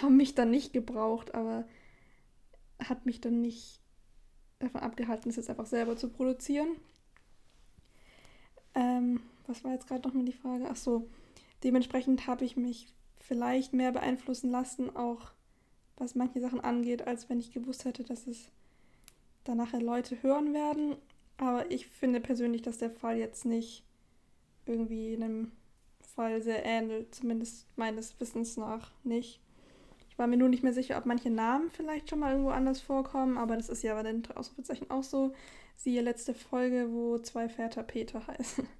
haben 0.01 0.17
mich 0.17 0.35
dann 0.35 0.51
nicht 0.51 0.73
gebraucht, 0.73 1.35
aber 1.35 1.65
hat 2.79 3.05
mich 3.05 3.21
dann 3.21 3.41
nicht 3.41 3.81
davon 4.59 4.81
abgehalten, 4.81 5.29
es 5.29 5.35
jetzt 5.35 5.49
einfach 5.49 5.65
selber 5.65 5.95
zu 5.95 6.09
produzieren. 6.09 6.69
Ähm, 8.75 9.21
was 9.47 9.63
war 9.63 9.71
jetzt 9.71 9.87
gerade 9.87 10.07
nochmal 10.07 10.25
die 10.25 10.33
Frage? 10.33 10.67
Ach 10.69 10.75
so, 10.75 11.09
dementsprechend 11.63 12.27
habe 12.27 12.45
ich 12.45 12.55
mich 12.55 12.93
vielleicht 13.15 13.73
mehr 13.73 13.91
beeinflussen 13.91 14.49
lassen, 14.49 14.95
auch 14.95 15.31
was 15.97 16.15
manche 16.15 16.39
Sachen 16.39 16.61
angeht, 16.61 17.07
als 17.07 17.29
wenn 17.29 17.39
ich 17.39 17.51
gewusst 17.51 17.85
hätte, 17.85 18.03
dass 18.03 18.27
es 18.27 18.49
da 19.43 19.55
nachher 19.55 19.81
Leute 19.81 20.21
hören 20.23 20.53
werden. 20.53 20.95
Aber 21.37 21.69
ich 21.71 21.87
finde 21.87 22.19
persönlich, 22.19 22.61
dass 22.61 22.77
der 22.77 22.91
Fall 22.91 23.17
jetzt 23.17 23.45
nicht 23.45 23.83
irgendwie 24.65 25.15
einem 25.15 25.51
Fall 26.01 26.41
sehr 26.41 26.65
ähnelt, 26.65 27.15
zumindest 27.15 27.65
meines 27.77 28.19
Wissens 28.19 28.57
nach 28.57 28.91
nicht. 29.03 29.39
War 30.19 30.27
mir 30.27 30.35
nur 30.35 30.49
nicht 30.49 30.63
mehr 30.63 30.73
sicher, 30.73 30.97
ob 30.97 31.05
manche 31.05 31.29
Namen 31.29 31.71
vielleicht 31.71 32.09
schon 32.09 32.19
mal 32.19 32.31
irgendwo 32.31 32.51
anders 32.51 32.81
vorkommen, 32.81 33.37
aber 33.37 33.55
das 33.55 33.69
ist 33.69 33.83
ja 33.83 33.93
bei 33.93 34.03
den 34.03 34.21
Ausrufezeichen 34.35 34.91
auch 34.91 35.01
so. 35.01 35.31
Siehe 35.77 36.01
letzte 36.01 36.33
Folge, 36.33 36.89
wo 36.91 37.19
zwei 37.19 37.47
Väter 37.47 37.83
Peter 37.83 38.27
heißen. 38.27 38.67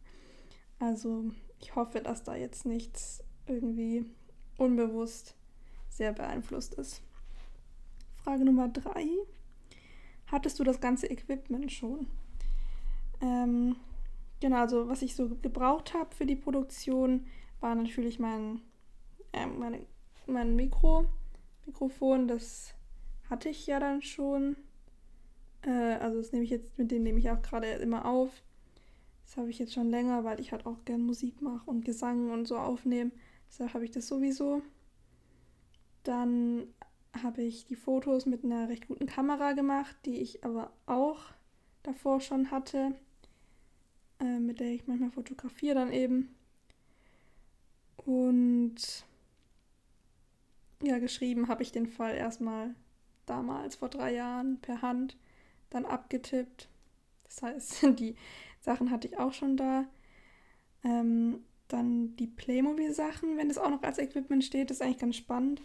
Also 0.81 1.25
ich 1.60 1.75
hoffe, 1.75 2.00
dass 2.00 2.24
da 2.24 2.36
jetzt 2.36 2.65
nichts 2.65 3.22
irgendwie 3.48 4.05
unbewusst 4.58 5.36
sehr 5.89 6.13
beeinflusst 6.13 6.75
ist. 6.75 7.01
Frage 8.24 8.46
Nummer 8.46 8.69
drei. 8.69 9.05
Hattest 10.27 10.58
du 10.58 10.63
das 10.63 10.79
ganze 10.79 11.08
Equipment 11.08 11.69
schon? 11.69 12.08
Ähm, 13.22 13.75
genau, 14.39 14.58
also 14.58 14.88
was 14.88 15.01
ich 15.01 15.15
so 15.15 15.27
gebraucht 15.41 15.93
habe 15.93 16.15
für 16.15 16.25
die 16.25 16.38
Produktion, 16.38 17.27
war 17.60 17.75
natürlich 17.75 18.19
mein, 18.19 18.62
äh, 19.34 19.46
meine, 19.46 19.86
mein 20.27 20.55
Mikro, 20.55 21.05
Mikrofon. 21.69 22.27
Das 22.27 22.73
hatte 23.29 23.49
ich 23.49 23.65
ja 23.67 23.79
dann 23.79 24.01
schon. 24.01 24.55
Äh, 25.61 25.95
also 25.95 26.17
das 26.17 26.31
nehme 26.31 26.43
ich 26.43 26.49
jetzt, 26.49 26.77
mit 26.77 26.91
dem 26.91 27.03
nehme 27.03 27.19
ich 27.19 27.29
auch 27.29 27.41
gerade 27.41 27.67
immer 27.67 28.05
auf. 28.05 28.43
Das 29.25 29.38
habe 29.38 29.49
ich 29.49 29.59
jetzt 29.59 29.73
schon 29.73 29.89
länger, 29.89 30.23
weil 30.23 30.39
ich 30.39 30.51
halt 30.51 30.65
auch 30.65 30.83
gern 30.85 31.01
Musik 31.01 31.41
mache 31.41 31.69
und 31.69 31.85
Gesang 31.85 32.31
und 32.31 32.47
so 32.47 32.57
aufnehme. 32.57 33.11
Deshalb 33.49 33.73
habe 33.73 33.85
ich 33.85 33.91
das 33.91 34.07
sowieso. 34.07 34.61
Dann 36.03 36.67
habe 37.21 37.43
ich 37.43 37.65
die 37.65 37.75
Fotos 37.75 38.25
mit 38.25 38.43
einer 38.43 38.69
recht 38.69 38.88
guten 38.88 39.05
Kamera 39.05 39.53
gemacht, 39.53 39.95
die 40.05 40.19
ich 40.21 40.43
aber 40.43 40.71
auch 40.85 41.19
davor 41.83 42.21
schon 42.21 42.51
hatte, 42.51 42.95
äh, 44.19 44.39
mit 44.39 44.59
der 44.59 44.71
ich 44.71 44.88
manchmal 44.88 45.11
fotografiere 45.11 45.75
dann 45.75 45.91
eben. 45.91 46.35
Und 47.97 49.05
ja, 50.81 51.00
geschrieben 51.00 51.48
habe 51.48 51.63
ich 51.63 51.71
den 51.71 51.88
Fall 51.88 52.15
erstmal 52.15 52.75
damals 53.25 53.75
vor 53.75 53.89
drei 53.89 54.13
Jahren 54.13 54.59
per 54.62 54.81
Hand, 54.81 55.17
dann 55.69 55.86
abgetippt. 55.86 56.69
Das 57.24 57.41
heißt, 57.41 57.83
die 58.00 58.15
Sachen 58.62 58.91
hatte 58.91 59.07
ich 59.07 59.17
auch 59.17 59.33
schon 59.33 59.57
da. 59.57 59.86
Ähm, 60.83 61.43
dann 61.67 62.15
die 62.15 62.27
Playmobil-Sachen, 62.27 63.38
wenn 63.38 63.50
es 63.50 63.57
auch 63.57 63.69
noch 63.69 63.83
als 63.83 64.00
Equipment 64.00 64.43
steht, 64.43 64.71
ist 64.71 64.81
eigentlich 64.81 64.98
ganz 64.98 65.15
spannend. 65.17 65.62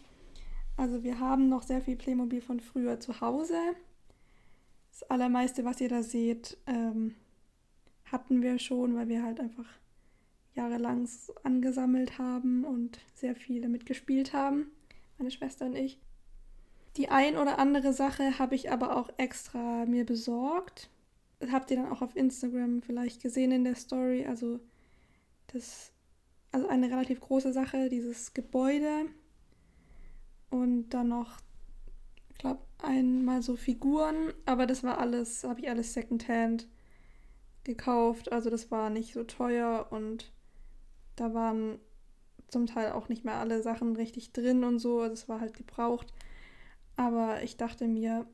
Also 0.76 1.02
wir 1.02 1.18
haben 1.18 1.48
noch 1.48 1.62
sehr 1.62 1.80
viel 1.80 1.96
Playmobil 1.96 2.40
von 2.40 2.60
früher 2.60 3.00
zu 3.00 3.20
Hause. 3.20 3.56
Das 4.90 5.04
allermeiste, 5.04 5.64
was 5.64 5.80
ihr 5.80 5.88
da 5.88 6.02
seht, 6.02 6.58
ähm, 6.66 7.14
hatten 8.04 8.42
wir 8.42 8.58
schon, 8.58 8.94
weil 8.94 9.08
wir 9.08 9.22
halt 9.22 9.40
einfach 9.40 9.66
jahrelang 10.54 11.08
angesammelt 11.42 12.18
haben 12.18 12.64
und 12.64 13.00
sehr 13.14 13.34
viel 13.34 13.60
damit 13.60 13.86
gespielt 13.86 14.32
haben, 14.32 14.70
meine 15.18 15.30
Schwester 15.30 15.66
und 15.66 15.76
ich. 15.76 15.98
Die 16.96 17.08
ein 17.08 17.36
oder 17.36 17.58
andere 17.58 17.92
Sache 17.92 18.38
habe 18.38 18.54
ich 18.54 18.70
aber 18.70 18.96
auch 18.96 19.10
extra 19.16 19.84
mir 19.86 20.06
besorgt. 20.06 20.90
Habt 21.50 21.70
ihr 21.70 21.78
dann 21.78 21.90
auch 21.90 22.02
auf 22.02 22.14
Instagram 22.14 22.82
vielleicht 22.82 23.20
gesehen 23.20 23.50
in 23.50 23.64
der 23.64 23.74
Story. 23.74 24.26
Also 24.26 24.60
das, 25.48 25.92
also 26.52 26.68
eine 26.68 26.88
relativ 26.90 27.20
große 27.20 27.52
Sache, 27.52 27.88
dieses 27.88 28.32
Gebäude 28.32 29.06
und 30.50 30.90
dann 30.90 31.08
noch, 31.08 31.38
ich 32.30 32.38
glaube, 32.38 32.62
einmal 32.78 33.42
so 33.42 33.56
Figuren, 33.56 34.32
aber 34.46 34.66
das 34.66 34.84
war 34.84 34.98
alles, 34.98 35.42
habe 35.44 35.60
ich 35.60 35.68
alles 35.68 35.94
Secondhand 35.94 36.68
gekauft, 37.64 38.30
also 38.30 38.50
das 38.50 38.70
war 38.70 38.90
nicht 38.90 39.14
so 39.14 39.24
teuer 39.24 39.88
und 39.90 40.32
da 41.16 41.34
waren 41.34 41.78
zum 42.54 42.66
Teil 42.66 42.92
auch 42.92 43.08
nicht 43.08 43.24
mehr 43.24 43.34
alle 43.34 43.62
Sachen 43.62 43.96
richtig 43.96 44.32
drin 44.32 44.64
und 44.64 44.78
so, 44.78 45.00
also 45.00 45.12
es 45.12 45.28
war 45.28 45.40
halt 45.40 45.54
gebraucht. 45.54 46.14
Aber 46.96 47.42
ich 47.42 47.56
dachte 47.56 47.88
mir, 47.88 48.26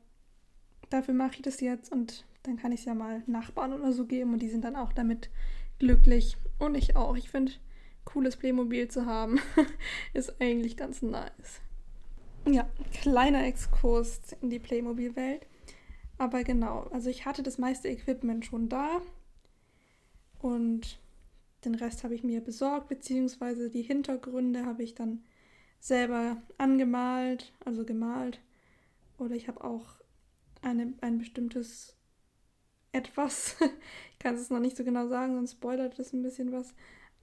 dafür 0.91 1.15
mache 1.15 1.35
ich 1.37 1.41
das 1.41 1.59
jetzt 1.59 1.91
und 1.91 2.25
dann 2.43 2.57
kann 2.57 2.71
ich 2.71 2.81
es 2.81 2.85
ja 2.85 2.93
mal 2.93 3.23
Nachbarn 3.25 3.73
oder 3.73 3.91
so 3.91 4.05
geben 4.05 4.33
und 4.33 4.39
die 4.41 4.49
sind 4.49 4.63
dann 4.63 4.75
auch 4.75 4.93
damit 4.93 5.31
glücklich. 5.79 6.37
Und 6.59 6.75
ich 6.75 6.95
auch. 6.95 7.17
Ich 7.17 7.29
finde, 7.29 7.53
cooles 8.05 8.37
Playmobil 8.37 8.87
zu 8.87 9.07
haben 9.07 9.39
ist 10.13 10.39
eigentlich 10.39 10.77
ganz 10.77 11.01
nice. 11.01 11.61
Ja, 12.47 12.69
kleiner 12.93 13.45
Exkurs 13.45 14.19
in 14.41 14.51
die 14.51 14.59
Playmobil-Welt. 14.59 15.47
Aber 16.19 16.43
genau, 16.43 16.87
also 16.91 17.09
ich 17.09 17.25
hatte 17.25 17.41
das 17.41 17.57
meiste 17.57 17.87
Equipment 17.87 18.45
schon 18.45 18.69
da 18.69 19.01
und 20.39 20.99
den 21.65 21.75
Rest 21.75 22.03
habe 22.03 22.15
ich 22.15 22.23
mir 22.23 22.41
besorgt, 22.41 22.89
beziehungsweise 22.89 23.69
die 23.69 23.81
Hintergründe 23.81 24.65
habe 24.65 24.83
ich 24.83 24.95
dann 24.95 25.23
selber 25.79 26.41
angemalt, 26.57 27.53
also 27.65 27.85
gemalt. 27.85 28.39
Oder 29.17 29.35
ich 29.35 29.47
habe 29.47 29.63
auch 29.63 29.95
eine, 30.61 30.93
ein 31.01 31.19
bestimmtes 31.19 31.95
etwas, 32.91 33.55
ich 34.11 34.19
kann 34.19 34.35
es 34.35 34.49
noch 34.49 34.59
nicht 34.59 34.77
so 34.77 34.83
genau 34.83 35.07
sagen, 35.07 35.35
sonst 35.35 35.53
spoilert 35.53 35.97
das 35.97 36.13
ein 36.13 36.23
bisschen 36.23 36.51
was, 36.51 36.73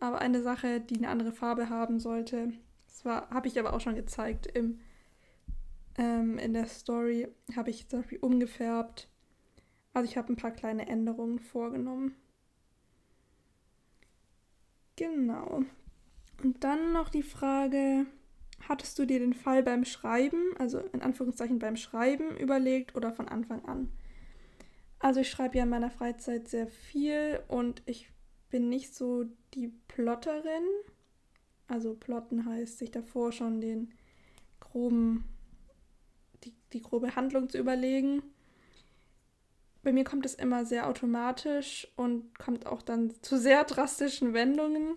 aber 0.01 0.21
eine 0.21 0.43
Sache, 0.43 0.81
die 0.81 0.97
eine 0.97 1.09
andere 1.09 1.33
Farbe 1.33 1.69
haben 1.69 2.01
sollte. 2.01 2.53
Das 2.87 3.05
habe 3.05 3.49
ich 3.49 3.59
aber 3.59 3.73
auch 3.73 3.81
schon 3.81 3.95
gezeigt 3.95 4.47
im 4.47 4.81
ähm, 5.99 6.39
in 6.39 6.55
der 6.55 6.67
Story 6.67 7.29
habe 7.55 7.71
ich 7.71 7.89
zum 7.89 8.01
Beispiel 8.01 8.19
umgefärbt. 8.21 9.09
Also 9.93 10.09
ich 10.09 10.17
habe 10.17 10.33
ein 10.33 10.37
paar 10.37 10.53
kleine 10.53 10.89
Änderungen 10.89 11.41
vorgenommen. 11.41 12.15
Genau. 14.99 15.63
Und 16.43 16.65
dann 16.65 16.93
noch 16.93 17.09
die 17.09 17.23
Frage, 17.23 18.07
hattest 18.69 18.99
du 18.99 19.07
dir 19.07 19.21
den 19.21 19.33
Fall 19.33 19.63
beim 19.63 19.85
Schreiben, 19.85 20.57
also 20.59 20.81
in 20.93 21.03
Anführungszeichen 21.03 21.61
beim 21.61 21.77
Schreiben 21.77 22.37
überlegt 22.37 22.97
oder 22.97 23.13
von 23.13 23.29
Anfang 23.29 23.65
an? 23.65 23.93
Also 24.99 25.21
ich 25.21 25.31
schreibe 25.31 25.57
ja 25.57 25.63
in 25.63 25.71
meiner 25.71 25.91
Freizeit 25.91 26.49
sehr 26.49 26.67
viel 26.67 27.41
und 27.47 27.83
ich 27.87 28.11
bin 28.51 28.69
nicht 28.69 28.93
so 28.93 29.25
die 29.55 29.69
Plotterin. 29.87 30.65
Also 31.69 31.95
plotten 31.95 32.45
heißt 32.47 32.79
sich 32.79 32.91
davor 32.91 33.31
schon 33.31 33.61
den 33.61 33.95
groben 34.59 35.25
die, 36.43 36.55
die 36.73 36.83
grobe 36.83 37.15
Handlung 37.15 37.49
zu 37.49 37.59
überlegen. 37.59 38.23
Bei 39.83 39.93
mir 39.93 40.05
kommt 40.05 40.27
es 40.27 40.35
immer 40.35 40.65
sehr 40.65 40.89
automatisch 40.89 41.89
und 41.97 42.37
kommt 42.39 42.67
auch 42.67 42.83
dann 42.83 43.13
zu 43.23 43.39
sehr 43.39 43.65
drastischen 43.65 44.35
Wendungen. 44.35 44.97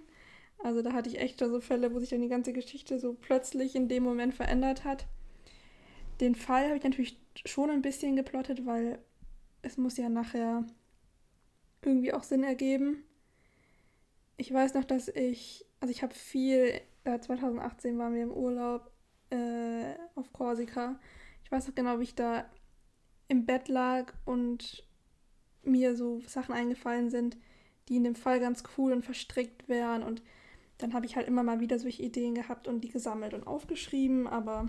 Also 0.64 0.82
da 0.82 0.94
hatte 0.94 1.10
ich 1.10 1.20
echt 1.20 1.40
so 1.40 1.62
Fälle, 1.62 1.94
wo 1.94 2.00
sich 2.00 2.10
dann 2.10 2.22
die 2.22 2.28
ganze 2.28 2.54
Geschichte 2.54 3.00
so 3.00 3.14
plötzlich 3.14 3.76
in 3.76 3.88
dem 3.88 4.04
Moment 4.04 4.34
verändert 4.34 4.84
hat. 4.84 5.06
Den 6.20 6.36
Fall 6.36 6.66
habe 6.66 6.78
ich 6.78 6.84
natürlich 6.84 7.20
schon 7.46 7.70
ein 7.70 7.82
bisschen 7.82 8.16
geplottet, 8.16 8.66
weil 8.66 9.00
es 9.62 9.78
muss 9.78 9.98
ja 9.98 10.10
nachher 10.10 10.66
irgendwie 11.84 12.14
auch 12.14 12.24
Sinn 12.24 12.44
ergeben. 12.44 13.04
Ich 14.38 14.54
weiß 14.54 14.74
noch, 14.74 14.84
dass 14.84 15.08
ich, 15.08 15.66
also 15.80 15.92
ich 15.92 16.04
habe 16.04 16.14
viel, 16.14 16.82
äh, 17.04 17.20
2018 17.20 17.98
waren 17.98 18.14
wir 18.14 18.24
im 18.24 18.32
Urlaub 18.32 18.92
äh, 19.30 19.94
auf 20.16 20.32
Korsika 20.34 21.00
ich 21.52 21.58
weiß 21.58 21.68
noch 21.68 21.76
genau, 21.76 22.00
wie 22.00 22.04
ich 22.04 22.16
da 22.16 22.46
im 23.32 23.46
Bett 23.46 23.70
lag 23.70 24.14
und 24.26 24.86
mir 25.64 25.96
so 25.96 26.20
Sachen 26.28 26.54
eingefallen 26.54 27.10
sind, 27.10 27.38
die 27.88 27.96
in 27.96 28.04
dem 28.04 28.16
Fall 28.16 28.42
ganz 28.42 28.62
cool 28.78 28.92
und 28.92 29.06
verstrickt 29.06 29.70
wären. 29.70 30.04
Und 30.04 30.22
dann 30.80 30.94
habe 30.94 31.06
ich 31.06 31.16
halt 31.16 31.30
immer 31.30 31.42
mal 31.42 31.62
wieder 31.62 31.80
solche 31.80 32.04
Ideen 32.04 32.36
gehabt 32.36 32.68
und 32.68 32.82
die 32.82 32.90
gesammelt 32.90 33.34
und 33.34 33.48
aufgeschrieben. 33.48 34.28
Aber 34.28 34.68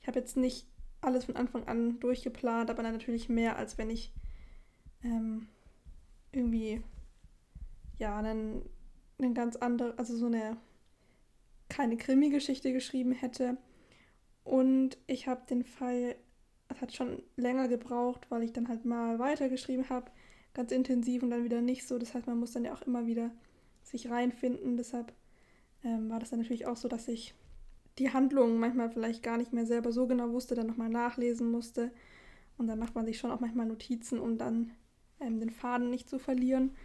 ich 0.00 0.06
habe 0.06 0.20
jetzt 0.20 0.36
nicht 0.36 0.68
alles 1.00 1.24
von 1.24 1.34
Anfang 1.34 1.66
an 1.66 1.98
durchgeplant, 1.98 2.70
aber 2.70 2.84
dann 2.84 2.92
natürlich 2.92 3.28
mehr, 3.28 3.56
als 3.56 3.78
wenn 3.78 3.90
ich 3.90 4.12
ähm, 5.02 5.48
irgendwie 6.30 6.82
ja 7.98 8.16
einen, 8.16 8.62
einen 9.18 9.34
ganz 9.34 9.56
andere, 9.56 9.98
also 9.98 10.16
so 10.16 10.26
eine 10.26 10.56
keine 11.68 11.96
Krimi-Geschichte 11.96 12.72
geschrieben 12.72 13.10
hätte, 13.10 13.56
und 14.44 14.98
ich 15.06 15.28
habe 15.28 15.46
den 15.48 15.64
Fall, 15.64 16.16
es 16.74 16.80
hat 16.80 16.94
schon 16.94 17.22
länger 17.36 17.68
gebraucht, 17.68 18.30
weil 18.30 18.42
ich 18.42 18.52
dann 18.52 18.68
halt 18.68 18.84
mal 18.84 19.18
weitergeschrieben 19.18 19.88
habe, 19.88 20.10
ganz 20.54 20.72
intensiv 20.72 21.22
und 21.22 21.30
dann 21.30 21.44
wieder 21.44 21.60
nicht 21.60 21.86
so. 21.86 21.98
Das 21.98 22.14
heißt, 22.14 22.26
man 22.26 22.38
muss 22.38 22.52
dann 22.52 22.64
ja 22.64 22.74
auch 22.74 22.82
immer 22.82 23.06
wieder 23.06 23.30
sich 23.82 24.10
reinfinden. 24.10 24.76
Deshalb 24.76 25.12
ähm, 25.84 26.10
war 26.10 26.20
das 26.20 26.30
dann 26.30 26.40
natürlich 26.40 26.66
auch 26.66 26.76
so, 26.76 26.88
dass 26.88 27.08
ich 27.08 27.34
die 27.98 28.12
Handlungen 28.12 28.58
manchmal 28.58 28.90
vielleicht 28.90 29.22
gar 29.22 29.36
nicht 29.36 29.52
mehr 29.52 29.66
selber 29.66 29.92
so 29.92 30.06
genau 30.06 30.32
wusste, 30.32 30.54
dann 30.54 30.66
nochmal 30.66 30.88
nachlesen 30.88 31.50
musste. 31.50 31.90
Und 32.58 32.66
dann 32.66 32.78
macht 32.78 32.94
man 32.94 33.06
sich 33.06 33.18
schon 33.18 33.30
auch 33.30 33.40
manchmal 33.40 33.66
Notizen, 33.66 34.18
um 34.18 34.38
dann 34.38 34.72
ähm, 35.20 35.40
den 35.40 35.50
Faden 35.50 35.90
nicht 35.90 36.08
zu 36.08 36.18
verlieren. 36.18 36.76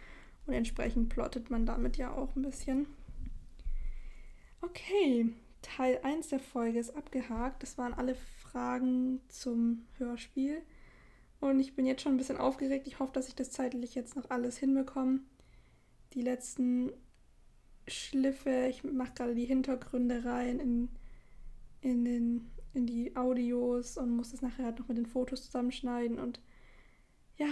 Und 0.46 0.54
entsprechend 0.54 1.08
plottet 1.08 1.50
man 1.50 1.66
damit 1.66 1.96
ja 1.96 2.12
auch 2.12 2.34
ein 2.34 2.42
bisschen. 2.42 2.86
Okay, 4.60 5.32
Teil 5.62 6.00
1 6.02 6.28
der 6.28 6.40
Folge 6.40 6.78
ist 6.78 6.96
abgehakt. 6.96 7.62
Das 7.62 7.78
waren 7.78 7.94
alle 7.94 8.14
Fragen 8.58 9.20
zum 9.28 9.86
Hörspiel. 9.98 10.62
Und 11.38 11.60
ich 11.60 11.76
bin 11.76 11.86
jetzt 11.86 12.02
schon 12.02 12.14
ein 12.14 12.18
bisschen 12.18 12.38
aufgeregt. 12.38 12.88
Ich 12.88 12.98
hoffe, 12.98 13.12
dass 13.12 13.28
ich 13.28 13.36
das 13.36 13.52
zeitlich 13.52 13.94
jetzt 13.94 14.16
noch 14.16 14.30
alles 14.30 14.58
hinbekomme. 14.58 15.20
Die 16.14 16.22
letzten 16.22 16.90
Schliffe, 17.86 18.66
ich 18.68 18.82
mache 18.82 19.12
gerade 19.14 19.36
die 19.36 19.44
Hintergründe 19.44 20.24
rein 20.24 20.58
in, 20.58 20.88
in, 21.82 22.04
den, 22.04 22.50
in 22.74 22.86
die 22.86 23.14
Audios 23.14 23.96
und 23.96 24.10
muss 24.10 24.32
das 24.32 24.42
nachher 24.42 24.64
halt 24.64 24.80
noch 24.80 24.88
mit 24.88 24.98
den 24.98 25.06
Fotos 25.06 25.44
zusammenschneiden. 25.44 26.18
Und 26.18 26.40
ja, 27.36 27.46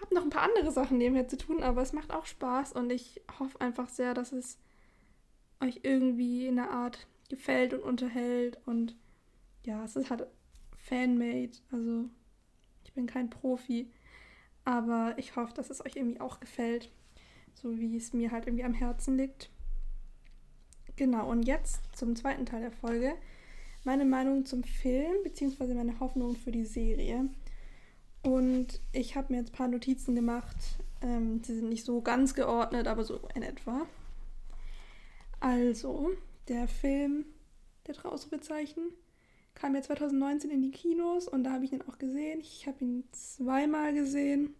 habe 0.00 0.14
noch 0.14 0.22
ein 0.22 0.30
paar 0.30 0.48
andere 0.48 0.70
Sachen 0.70 0.98
nebenher 0.98 1.26
zu 1.26 1.36
tun, 1.36 1.64
aber 1.64 1.82
es 1.82 1.92
macht 1.92 2.12
auch 2.12 2.26
Spaß 2.26 2.74
und 2.74 2.90
ich 2.90 3.22
hoffe 3.40 3.60
einfach 3.60 3.88
sehr, 3.88 4.14
dass 4.14 4.30
es 4.30 4.56
euch 5.58 5.80
irgendwie 5.82 6.46
in 6.46 6.54
der 6.54 6.70
Art 6.70 7.08
gefällt 7.28 7.74
und 7.74 7.82
unterhält. 7.82 8.60
Und 8.66 8.94
ja, 9.64 9.84
es 9.84 9.96
ist 9.96 10.10
halt 10.10 10.26
Fanmade, 10.76 11.52
also 11.70 12.04
ich 12.84 12.92
bin 12.92 13.06
kein 13.06 13.30
Profi, 13.30 13.90
aber 14.64 15.14
ich 15.16 15.36
hoffe, 15.36 15.54
dass 15.54 15.70
es 15.70 15.84
euch 15.84 15.96
irgendwie 15.96 16.20
auch 16.20 16.40
gefällt, 16.40 16.90
so 17.54 17.78
wie 17.78 17.96
es 17.96 18.12
mir 18.12 18.30
halt 18.30 18.46
irgendwie 18.46 18.64
am 18.64 18.74
Herzen 18.74 19.16
liegt. 19.16 19.50
Genau, 20.96 21.30
und 21.30 21.44
jetzt 21.44 21.80
zum 21.96 22.16
zweiten 22.16 22.46
Teil 22.46 22.60
der 22.60 22.72
Folge. 22.72 23.14
Meine 23.84 24.04
Meinung 24.04 24.44
zum 24.44 24.62
Film, 24.62 25.22
beziehungsweise 25.24 25.74
meine 25.74 25.98
Hoffnung 25.98 26.36
für 26.36 26.52
die 26.52 26.64
Serie. 26.64 27.28
Und 28.22 28.80
ich 28.92 29.16
habe 29.16 29.32
mir 29.32 29.40
jetzt 29.40 29.52
ein 29.52 29.56
paar 29.56 29.68
Notizen 29.68 30.14
gemacht. 30.14 30.56
Ähm, 31.00 31.42
sie 31.42 31.56
sind 31.56 31.68
nicht 31.68 31.84
so 31.84 32.00
ganz 32.00 32.34
geordnet, 32.34 32.86
aber 32.86 33.04
so 33.04 33.20
in 33.34 33.42
etwa. 33.42 33.86
Also, 35.40 36.10
der 36.46 36.68
Film, 36.68 37.24
der 37.86 37.94
drei 37.94 38.10
Ausrufezeichen, 38.10 38.82
kam 39.54 39.74
ja 39.74 39.82
2019 39.82 40.50
in 40.50 40.62
die 40.62 40.70
Kinos 40.70 41.28
und 41.28 41.44
da 41.44 41.52
habe 41.52 41.64
ich 41.64 41.72
ihn 41.72 41.82
auch 41.82 41.98
gesehen. 41.98 42.40
Ich 42.40 42.66
habe 42.66 42.84
ihn 42.84 43.04
zweimal 43.12 43.94
gesehen 43.94 44.54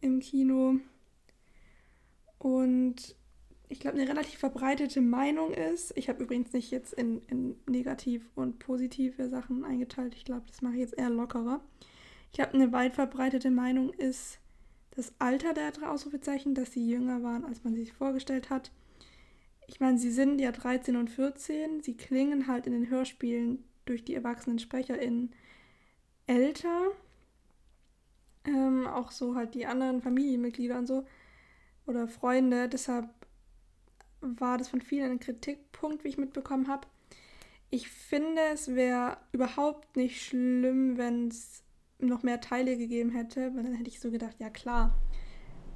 im 0.00 0.20
Kino. 0.20 0.76
Und 2.38 3.16
ich 3.68 3.80
glaube, 3.80 3.98
eine 3.98 4.08
relativ 4.08 4.38
verbreitete 4.38 5.00
Meinung 5.00 5.52
ist, 5.52 5.92
ich 5.96 6.08
habe 6.08 6.22
übrigens 6.22 6.52
nicht 6.52 6.70
jetzt 6.70 6.92
in, 6.94 7.22
in 7.26 7.56
negativ 7.66 8.22
und 8.34 8.58
positive 8.58 9.28
Sachen 9.28 9.64
eingeteilt. 9.64 10.14
Ich 10.14 10.24
glaube, 10.24 10.46
das 10.46 10.62
mache 10.62 10.74
ich 10.74 10.80
jetzt 10.80 10.98
eher 10.98 11.10
lockerer. 11.10 11.60
Ich 12.30 12.36
glaube, 12.36 12.54
eine 12.54 12.72
weit 12.72 12.94
verbreitete 12.94 13.50
Meinung 13.50 13.92
ist 13.92 14.38
das 14.92 15.12
Alter 15.18 15.52
der 15.54 15.70
drei 15.72 15.88
Ausrufezeichen, 15.88 16.54
dass 16.54 16.72
sie 16.72 16.88
jünger 16.88 17.22
waren, 17.22 17.44
als 17.44 17.62
man 17.62 17.74
sich 17.74 17.92
vorgestellt 17.92 18.50
hat. 18.50 18.72
Ich 19.66 19.80
meine, 19.80 19.98
sie 19.98 20.10
sind 20.10 20.40
ja 20.40 20.50
13 20.50 20.96
und 20.96 21.10
14. 21.10 21.82
Sie 21.82 21.94
klingen 21.94 22.46
halt 22.46 22.66
in 22.66 22.72
den 22.72 22.88
Hörspielen 22.88 23.64
durch 23.88 24.04
die 24.04 24.14
erwachsenen 24.14 24.58
SprecherInnen 24.58 25.32
älter. 26.26 26.90
Ähm, 28.44 28.86
auch 28.86 29.10
so 29.10 29.34
halt 29.34 29.54
die 29.54 29.66
anderen 29.66 30.00
Familienmitglieder 30.00 30.78
und 30.78 30.86
so 30.86 31.04
oder 31.86 32.08
Freunde. 32.08 32.68
Deshalb 32.68 33.08
war 34.20 34.58
das 34.58 34.68
von 34.68 34.80
vielen 34.80 35.12
ein 35.12 35.20
Kritikpunkt, 35.20 36.04
wie 36.04 36.08
ich 36.08 36.18
mitbekommen 36.18 36.68
habe. 36.68 36.86
Ich 37.70 37.88
finde, 37.88 38.40
es 38.52 38.74
wäre 38.74 39.18
überhaupt 39.32 39.96
nicht 39.96 40.22
schlimm, 40.22 40.96
wenn 40.96 41.28
es 41.28 41.62
noch 41.98 42.22
mehr 42.22 42.40
Teile 42.40 42.76
gegeben 42.76 43.10
hätte, 43.10 43.54
weil 43.54 43.64
dann 43.64 43.74
hätte 43.74 43.90
ich 43.90 44.00
so 44.00 44.10
gedacht, 44.10 44.36
ja 44.38 44.50
klar, 44.50 44.96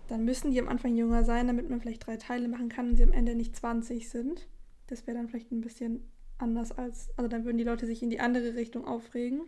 dann 0.09 0.25
müssen 0.25 0.51
die 0.51 0.61
am 0.61 0.69
Anfang 0.69 0.97
jünger 0.97 1.25
sein, 1.25 1.47
damit 1.47 1.69
man 1.69 1.81
vielleicht 1.81 2.07
drei 2.07 2.17
Teile 2.17 2.49
machen 2.49 2.69
kann 2.69 2.91
und 2.91 2.97
sie 2.97 3.03
am 3.03 3.13
Ende 3.13 3.35
nicht 3.35 3.57
20 3.57 4.09
sind. 4.09 4.49
Das 4.87 5.07
wäre 5.07 5.17
dann 5.17 5.29
vielleicht 5.29 5.53
ein 5.53 5.61
bisschen 5.61 6.12
anders 6.43 6.73
als, 6.73 7.09
also 7.17 7.29
dann 7.29 7.45
würden 7.45 7.59
die 7.59 7.65
Leute 7.65 7.87
sich 7.87 8.03
in 8.03 8.11
die 8.11 8.21
andere 8.21 8.55
Richtung 8.55 8.87
aufregen. 8.87 9.43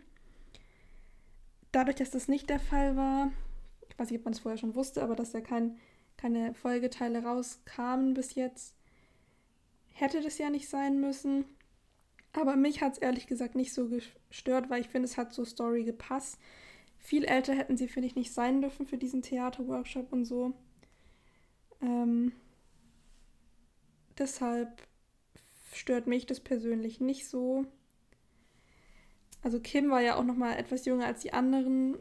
Dadurch, 1.71 1.97
dass 1.97 2.09
das 2.09 2.27
nicht 2.27 2.49
der 2.49 2.59
Fall 2.59 2.95
war, 2.95 3.31
ich 3.89 3.99
weiß 3.99 4.09
nicht, 4.09 4.19
ob 4.19 4.25
man 4.25 4.33
es 4.33 4.39
vorher 4.39 4.57
schon 4.57 4.75
wusste, 4.75 5.03
aber 5.03 5.15
dass 5.15 5.31
da 5.31 5.41
kein, 5.41 5.77
keine 6.17 6.53
Folgeteile 6.53 7.23
rauskamen 7.23 8.13
bis 8.13 8.35
jetzt, 8.35 8.75
hätte 9.93 10.21
das 10.21 10.37
ja 10.37 10.49
nicht 10.49 10.69
sein 10.69 10.99
müssen. 10.99 11.45
Aber 12.33 12.55
mich 12.55 12.81
hat 12.81 12.93
es 12.93 12.97
ehrlich 12.97 13.27
gesagt 13.27 13.55
nicht 13.55 13.73
so 13.73 13.87
gestört, 13.87 14.69
weil 14.69 14.81
ich 14.81 14.89
finde, 14.89 15.05
es 15.05 15.17
hat 15.17 15.33
zur 15.33 15.45
Story 15.45 15.83
gepasst. 15.83 16.37
Viel 16.97 17.23
älter 17.23 17.53
hätten 17.53 17.77
sie, 17.77 17.87
finde 17.87 18.07
ich, 18.07 18.15
nicht 18.15 18.33
sein 18.33 18.61
dürfen 18.61 18.85
für 18.85 18.97
diesen 18.97 19.21
Theaterworkshop 19.21 20.11
und 20.11 20.25
so. 20.25 20.53
Ähm, 21.81 22.33
deshalb 24.17 24.85
stört 25.75 26.07
mich 26.07 26.25
das 26.25 26.39
persönlich 26.39 26.99
nicht 26.99 27.27
so. 27.27 27.65
Also 29.41 29.59
Kim 29.59 29.89
war 29.89 30.01
ja 30.01 30.15
auch 30.15 30.23
noch 30.23 30.35
mal 30.35 30.57
etwas 30.57 30.85
jünger 30.85 31.05
als 31.05 31.21
die 31.21 31.33
anderen. 31.33 31.97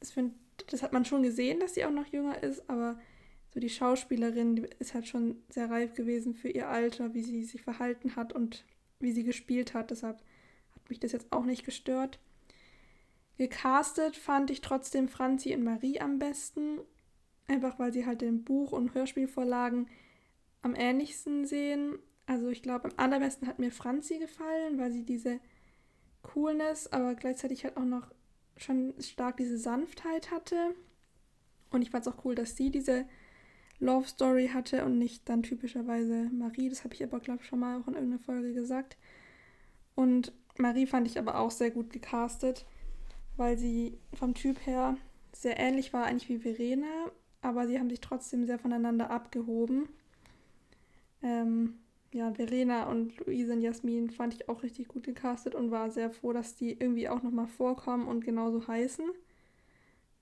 Das, 0.00 0.10
find, 0.10 0.34
das 0.68 0.82
hat 0.82 0.92
man 0.92 1.04
schon 1.04 1.22
gesehen, 1.22 1.60
dass 1.60 1.74
sie 1.74 1.84
auch 1.84 1.90
noch 1.90 2.06
jünger 2.06 2.42
ist, 2.42 2.68
aber 2.68 2.98
so 3.48 3.60
die 3.60 3.70
Schauspielerin 3.70 4.56
die 4.56 4.66
ist 4.78 4.94
halt 4.94 5.08
schon 5.08 5.42
sehr 5.48 5.70
reif 5.70 5.94
gewesen 5.94 6.34
für 6.34 6.48
ihr 6.48 6.68
Alter, 6.68 7.14
wie 7.14 7.22
sie 7.22 7.44
sich 7.44 7.62
verhalten 7.62 8.16
hat 8.16 8.32
und 8.32 8.64
wie 9.00 9.12
sie 9.12 9.24
gespielt 9.24 9.74
hat. 9.74 9.90
Deshalb 9.90 10.18
hat 10.74 10.88
mich 10.90 11.00
das 11.00 11.12
jetzt 11.12 11.32
auch 11.32 11.44
nicht 11.44 11.64
gestört. 11.64 12.18
Gecastet 13.38 14.16
fand 14.16 14.50
ich 14.50 14.60
trotzdem 14.60 15.08
Franzi 15.08 15.54
und 15.54 15.64
Marie 15.64 16.00
am 16.00 16.18
besten. 16.18 16.80
Einfach 17.46 17.78
weil 17.78 17.92
sie 17.92 18.04
halt 18.04 18.20
den 18.20 18.44
Buch- 18.44 18.72
und 18.72 18.94
Hörspielvorlagen 18.94 19.88
am 20.60 20.74
ähnlichsten 20.74 21.46
sehen. 21.46 21.98
Also 22.28 22.48
ich 22.48 22.62
glaube, 22.62 22.90
am 22.90 22.94
allerbesten 22.96 23.48
hat 23.48 23.58
mir 23.58 23.72
Franzi 23.72 24.18
gefallen, 24.18 24.78
weil 24.78 24.92
sie 24.92 25.04
diese 25.04 25.40
Coolness, 26.22 26.92
aber 26.92 27.14
gleichzeitig 27.14 27.64
halt 27.64 27.76
auch 27.76 27.84
noch 27.84 28.12
schon 28.56 28.94
stark 29.00 29.38
diese 29.38 29.58
Sanftheit 29.58 30.30
hatte. 30.30 30.74
Und 31.70 31.82
ich 31.82 31.90
fand 31.90 32.06
es 32.06 32.12
auch 32.12 32.24
cool, 32.24 32.34
dass 32.34 32.56
sie 32.56 32.70
diese 32.70 33.06
Love 33.80 34.06
Story 34.06 34.50
hatte 34.52 34.84
und 34.84 34.98
nicht 34.98 35.28
dann 35.28 35.42
typischerweise 35.42 36.30
Marie. 36.32 36.68
Das 36.68 36.84
habe 36.84 36.94
ich 36.94 37.02
aber, 37.02 37.18
glaube 37.20 37.40
ich, 37.42 37.48
schon 37.48 37.60
mal 37.60 37.80
auch 37.80 37.88
in 37.88 37.94
irgendeiner 37.94 38.22
Folge 38.22 38.52
gesagt. 38.52 38.96
Und 39.94 40.32
Marie 40.58 40.86
fand 40.86 41.08
ich 41.08 41.18
aber 41.18 41.38
auch 41.38 41.50
sehr 41.50 41.70
gut 41.70 41.90
gecastet 41.90 42.66
weil 43.38 43.56
sie 43.56 43.96
vom 44.12 44.34
Typ 44.34 44.66
her 44.66 44.98
sehr 45.32 45.58
ähnlich 45.58 45.92
war 45.94 46.04
eigentlich 46.04 46.28
wie 46.28 46.38
Verena, 46.38 47.10
aber 47.40 47.66
sie 47.66 47.78
haben 47.78 47.88
sich 47.88 48.00
trotzdem 48.00 48.44
sehr 48.44 48.58
voneinander 48.58 49.10
abgehoben. 49.10 49.88
Ähm, 51.22 51.78
ja, 52.12 52.32
Verena 52.32 52.88
und 52.88 53.18
Luise 53.26 53.52
und 53.52 53.60
Jasmin 53.60 54.10
fand 54.10 54.34
ich 54.34 54.48
auch 54.48 54.62
richtig 54.62 54.88
gut 54.88 55.04
gecastet 55.04 55.54
und 55.54 55.70
war 55.70 55.90
sehr 55.90 56.10
froh, 56.10 56.32
dass 56.32 56.54
die 56.54 56.72
irgendwie 56.72 57.08
auch 57.08 57.22
nochmal 57.22 57.46
vorkommen 57.46 58.08
und 58.08 58.24
genauso 58.24 58.66
heißen. 58.66 59.04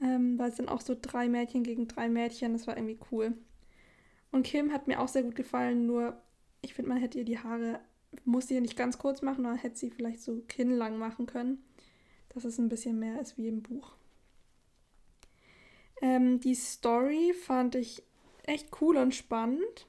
Ähm, 0.00 0.38
weil 0.38 0.50
es 0.50 0.56
sind 0.56 0.68
auch 0.68 0.82
so 0.82 0.96
drei 1.00 1.28
Mädchen 1.28 1.62
gegen 1.62 1.88
drei 1.88 2.08
Mädchen, 2.08 2.52
das 2.52 2.66
war 2.66 2.76
irgendwie 2.76 2.98
cool. 3.10 3.34
Und 4.30 4.44
Kim 4.44 4.72
hat 4.72 4.88
mir 4.88 5.00
auch 5.00 5.08
sehr 5.08 5.22
gut 5.22 5.36
gefallen, 5.36 5.86
nur 5.86 6.20
ich 6.60 6.74
finde, 6.74 6.90
man 6.90 6.98
hätte 6.98 7.18
ihr 7.18 7.24
die 7.24 7.38
Haare, 7.38 7.80
muss 8.24 8.48
sie 8.48 8.60
nicht 8.60 8.76
ganz 8.76 8.98
kurz 8.98 9.22
machen, 9.22 9.46
oder 9.46 9.56
hätte 9.56 9.76
sie 9.76 9.90
vielleicht 9.90 10.20
so 10.20 10.42
kinnlang 10.48 10.98
machen 10.98 11.26
können 11.26 11.62
dass 12.36 12.44
es 12.44 12.58
ein 12.58 12.68
bisschen 12.68 12.98
mehr 12.98 13.18
ist 13.18 13.38
wie 13.38 13.48
im 13.48 13.62
Buch. 13.62 13.94
Ähm, 16.02 16.38
die 16.38 16.54
Story 16.54 17.32
fand 17.32 17.74
ich 17.74 18.02
echt 18.42 18.68
cool 18.82 18.98
und 18.98 19.14
spannend. 19.14 19.86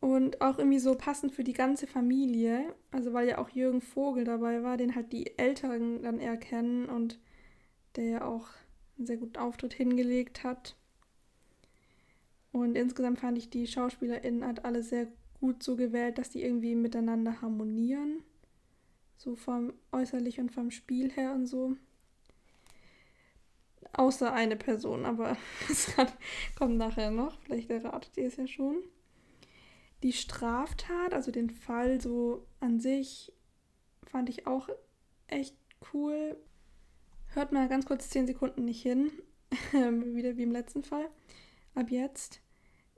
Und 0.00 0.40
auch 0.40 0.58
irgendwie 0.58 0.78
so 0.78 0.94
passend 0.94 1.32
für 1.32 1.42
die 1.44 1.52
ganze 1.52 1.86
Familie. 1.86 2.74
Also 2.90 3.12
weil 3.12 3.28
ja 3.28 3.38
auch 3.38 3.48
Jürgen 3.50 3.80
Vogel 3.80 4.24
dabei 4.24 4.62
war, 4.62 4.76
den 4.76 4.94
halt 4.94 5.12
die 5.12 5.38
Älteren 5.38 6.02
dann 6.02 6.20
erkennen 6.20 6.86
und 6.86 7.18
der 7.96 8.04
ja 8.04 8.24
auch 8.24 8.48
einen 8.96 9.06
sehr 9.06 9.16
guten 9.16 9.38
Auftritt 9.38 9.74
hingelegt 9.74 10.44
hat. 10.44 10.76
Und 12.52 12.76
insgesamt 12.76 13.18
fand 13.18 13.38
ich 13.38 13.50
die 13.50 13.66
SchauspielerInnen 13.66 14.44
halt 14.44 14.64
alle 14.64 14.82
sehr 14.82 15.08
gut 15.40 15.62
so 15.62 15.76
gewählt, 15.76 16.18
dass 16.18 16.30
die 16.30 16.42
irgendwie 16.42 16.74
miteinander 16.74 17.40
harmonieren. 17.40 18.22
So 19.16 19.34
vom 19.34 19.72
äußerlich 19.92 20.38
und 20.38 20.52
vom 20.52 20.70
Spiel 20.70 21.10
her 21.10 21.32
und 21.34 21.46
so. 21.46 21.76
Außer 23.92 24.32
eine 24.32 24.56
Person, 24.56 25.04
aber 25.04 25.36
das 25.68 25.94
kommt 26.56 26.76
nachher 26.76 27.10
noch. 27.10 27.40
Vielleicht 27.42 27.70
erratet 27.70 28.16
ihr 28.16 28.26
es 28.26 28.36
ja 28.36 28.46
schon. 28.46 28.76
Die 30.02 30.12
Straftat, 30.12 31.12
also 31.12 31.30
den 31.30 31.50
Fall 31.50 32.00
so 32.00 32.46
an 32.60 32.80
sich, 32.80 33.32
fand 34.04 34.28
ich 34.28 34.46
auch 34.46 34.68
echt 35.26 35.56
cool. 35.92 36.36
Hört 37.28 37.52
mal 37.52 37.68
ganz 37.68 37.86
kurz 37.86 38.08
10 38.10 38.26
Sekunden 38.26 38.64
nicht 38.64 38.82
hin. 38.82 39.10
Wieder 39.72 40.36
wie 40.36 40.44
im 40.44 40.52
letzten 40.52 40.82
Fall. 40.82 41.08
Ab 41.74 41.90
jetzt 41.90 42.40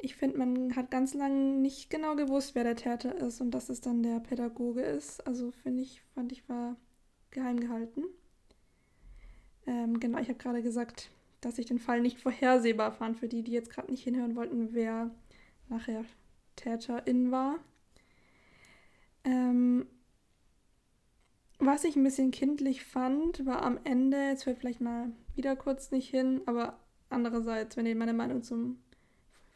ich 0.03 0.17
finde, 0.17 0.39
man 0.39 0.77
hat 0.77 0.91
ganz 0.91 1.15
lange 1.15 1.57
nicht 1.57 1.91
genau 1.91 2.17
gewusst, 2.17 2.55
wer 2.55 2.65
der 2.65 2.77
Täter 2.77 3.17
ist 3.17 3.41
und 3.41 3.51
dass 3.51 3.69
es 3.69 3.81
dann 3.81 4.03
der 4.03 4.21
Pädagoge 4.21 4.83
ist. 4.83 5.27
Also 5.27 5.51
finde 5.51 5.83
ich, 5.83 6.03
fand 6.15 6.33
ich, 6.33 6.49
war 6.49 6.77
geheim 7.31 7.61
gehalten. 7.61 8.05
Ähm, 9.67 10.01
genau, 10.01 10.19
ich 10.19 10.29
habe 10.29 10.39
gerade 10.39 10.63
gesagt, 10.63 11.11
dass 11.41 11.59
ich 11.59 11.67
den 11.67 11.79
Fall 11.79 12.01
nicht 12.01 12.19
vorhersehbar 12.19 12.93
fand, 12.93 13.19
für 13.19 13.29
die, 13.29 13.43
die 13.43 13.53
jetzt 13.53 13.71
gerade 13.71 13.91
nicht 13.91 14.03
hinhören 14.03 14.37
wollten, 14.37 14.73
wer 14.73 15.11
nachher 15.69 16.05
Täterin 16.57 17.31
war. 17.31 17.59
Ähm, 19.25 19.87
Was 21.59 21.85
ich 21.85 21.95
ein 21.97 22.05
bisschen 22.05 22.31
kindlich 22.31 22.85
fand, 22.85 23.45
war 23.45 23.63
am 23.63 23.79
Ende, 23.85 24.17
jetzt 24.29 24.45
fällt 24.45 24.59
vielleicht 24.59 24.81
mal 24.81 25.13
wieder 25.37 25.57
kurz 25.57 25.91
nicht 25.91 26.09
hin, 26.09 26.41
aber 26.47 26.79
andererseits, 27.11 27.77
wenn 27.77 27.87
ihr 27.87 27.95
meine 27.97 28.15
Meinung 28.15 28.43
zum 28.43 28.79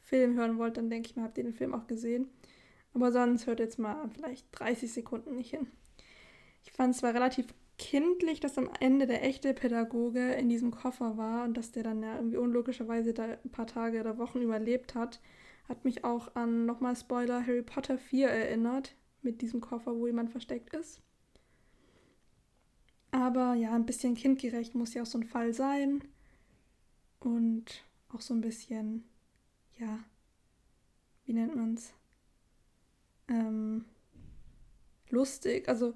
Film 0.03 0.37
hören 0.37 0.59
wollt, 0.59 0.77
dann 0.77 0.91
denke 0.91 1.09
ich 1.09 1.17
mal, 1.17 1.25
habt 1.25 1.39
ihr 1.39 1.45
den 1.45 1.55
Film 1.55 1.75
auch 1.75 1.87
gesehen. 1.87 2.29
Aber 2.93 3.11
sonst 3.11 3.47
hört 3.47 3.59
jetzt 3.59 3.79
mal 3.79 4.09
vielleicht 4.15 4.47
30 4.53 4.93
Sekunden 4.93 5.35
nicht 5.37 5.51
hin. 5.51 5.67
Ich 6.65 6.73
fand 6.73 6.95
es 6.95 7.01
zwar 7.01 7.15
relativ 7.15 7.47
kindlich, 7.79 8.41
dass 8.41 8.59
am 8.59 8.71
Ende 8.81 9.07
der 9.07 9.25
echte 9.25 9.53
Pädagoge 9.55 10.33
in 10.35 10.49
diesem 10.49 10.71
Koffer 10.71 11.17
war 11.17 11.45
und 11.45 11.57
dass 11.57 11.73
der 11.73 11.83
dann 11.83 12.03
ja 12.03 12.17
irgendwie 12.17 12.37
unlogischerweise 12.37 13.15
da 13.15 13.25
ein 13.25 13.51
paar 13.51 13.67
Tage 13.67 14.01
oder 14.01 14.19
Wochen 14.19 14.41
überlebt 14.43 14.95
hat, 14.95 15.21
hat 15.69 15.85
mich 15.85 16.05
auch 16.05 16.35
an 16.35 16.67
nochmal 16.67 16.97
Spoiler 16.97 17.47
Harry 17.47 17.63
Potter 17.63 17.99
4 17.99 18.29
erinnert, 18.29 18.95
mit 19.23 19.41
diesem 19.41 19.61
Koffer, 19.61 19.97
wo 19.97 20.07
jemand 20.07 20.31
versteckt 20.31 20.75
ist. 20.75 21.01
Aber 23.11 23.55
ja, 23.55 23.73
ein 23.73 23.87
bisschen 23.87 24.15
kindgerecht 24.15 24.75
muss 24.75 24.95
ja 24.95 25.03
auch 25.03 25.07
so 25.07 25.19
ein 25.19 25.25
Fall 25.25 25.55
sein. 25.55 26.03
Und 27.21 27.85
auch 28.09 28.21
so 28.21 28.35
ein 28.35 28.41
bisschen, 28.41 29.05
ja, 29.79 29.99
wie 31.25 31.33
nennt 31.33 31.57
man 31.57 31.75
es? 31.75 31.95
Ähm, 33.29 33.87
lustig. 35.09 35.69
Also 35.69 35.95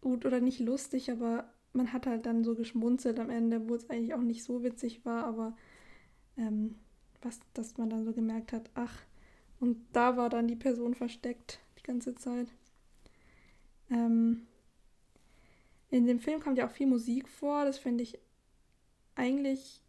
gut 0.00 0.26
oder 0.26 0.40
nicht 0.40 0.58
lustig, 0.58 1.10
aber 1.10 1.52
man 1.72 1.92
hat 1.92 2.06
halt 2.06 2.26
dann 2.26 2.44
so 2.44 2.54
geschmunzelt 2.54 3.20
am 3.20 3.30
Ende, 3.30 3.68
wo 3.68 3.74
es 3.74 3.88
eigentlich 3.88 4.14
auch 4.14 4.20
nicht 4.20 4.42
so 4.42 4.62
witzig 4.62 5.04
war, 5.04 5.24
aber 5.24 5.56
ähm, 6.36 6.76
was, 7.24 7.40
dass 7.54 7.76
man 7.78 7.90
dann 7.90 8.04
so 8.04 8.12
gemerkt 8.12 8.52
hat, 8.52 8.70
ach, 8.74 9.02
und 9.60 9.84
da 9.92 10.16
war 10.16 10.28
dann 10.28 10.48
die 10.48 10.56
Person 10.56 10.94
versteckt 10.94 11.60
die 11.78 11.84
ganze 11.84 12.14
Zeit. 12.14 12.48
Ähm, 13.90 14.46
in 15.90 16.06
dem 16.06 16.20
Film 16.20 16.40
kommt 16.40 16.58
ja 16.58 16.66
auch 16.66 16.72
viel 16.72 16.86
Musik 16.86 17.28
vor, 17.28 17.64
das 17.64 17.78
finde 17.78 18.02
ich 18.02 18.18
eigentlich 19.14 19.80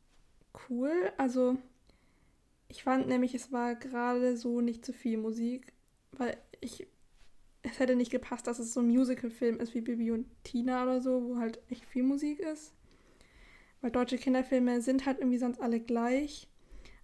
cool. 0.70 1.12
Also 1.18 1.58
ich 2.68 2.84
fand 2.84 3.08
nämlich, 3.08 3.34
es 3.34 3.52
war 3.52 3.76
gerade 3.76 4.38
so 4.38 4.62
nicht 4.62 4.86
zu 4.86 4.94
viel 4.94 5.18
Musik, 5.18 5.74
weil 6.12 6.38
ich 6.60 6.88
es 7.64 7.80
hätte 7.80 7.96
nicht 7.96 8.12
gepasst, 8.12 8.46
dass 8.46 8.60
es 8.60 8.74
so 8.74 8.82
ein 8.82 8.88
Musical-Film 8.88 9.60
ist 9.60 9.74
wie 9.74 9.82
Bibi 9.82 10.12
und 10.12 10.28
Tina 10.44 10.84
oder 10.84 11.02
so, 11.02 11.24
wo 11.24 11.38
halt 11.38 11.60
echt 11.70 11.86
viel 11.86 12.04
Musik 12.04 12.40
ist. 12.40 12.74
Weil 13.82 13.92
deutsche 13.92 14.18
Kinderfilme 14.18 14.82
sind 14.82 15.06
halt 15.06 15.20
irgendwie 15.20 15.38
sonst 15.38 15.62
alle 15.62 15.80
gleich. 15.80 16.50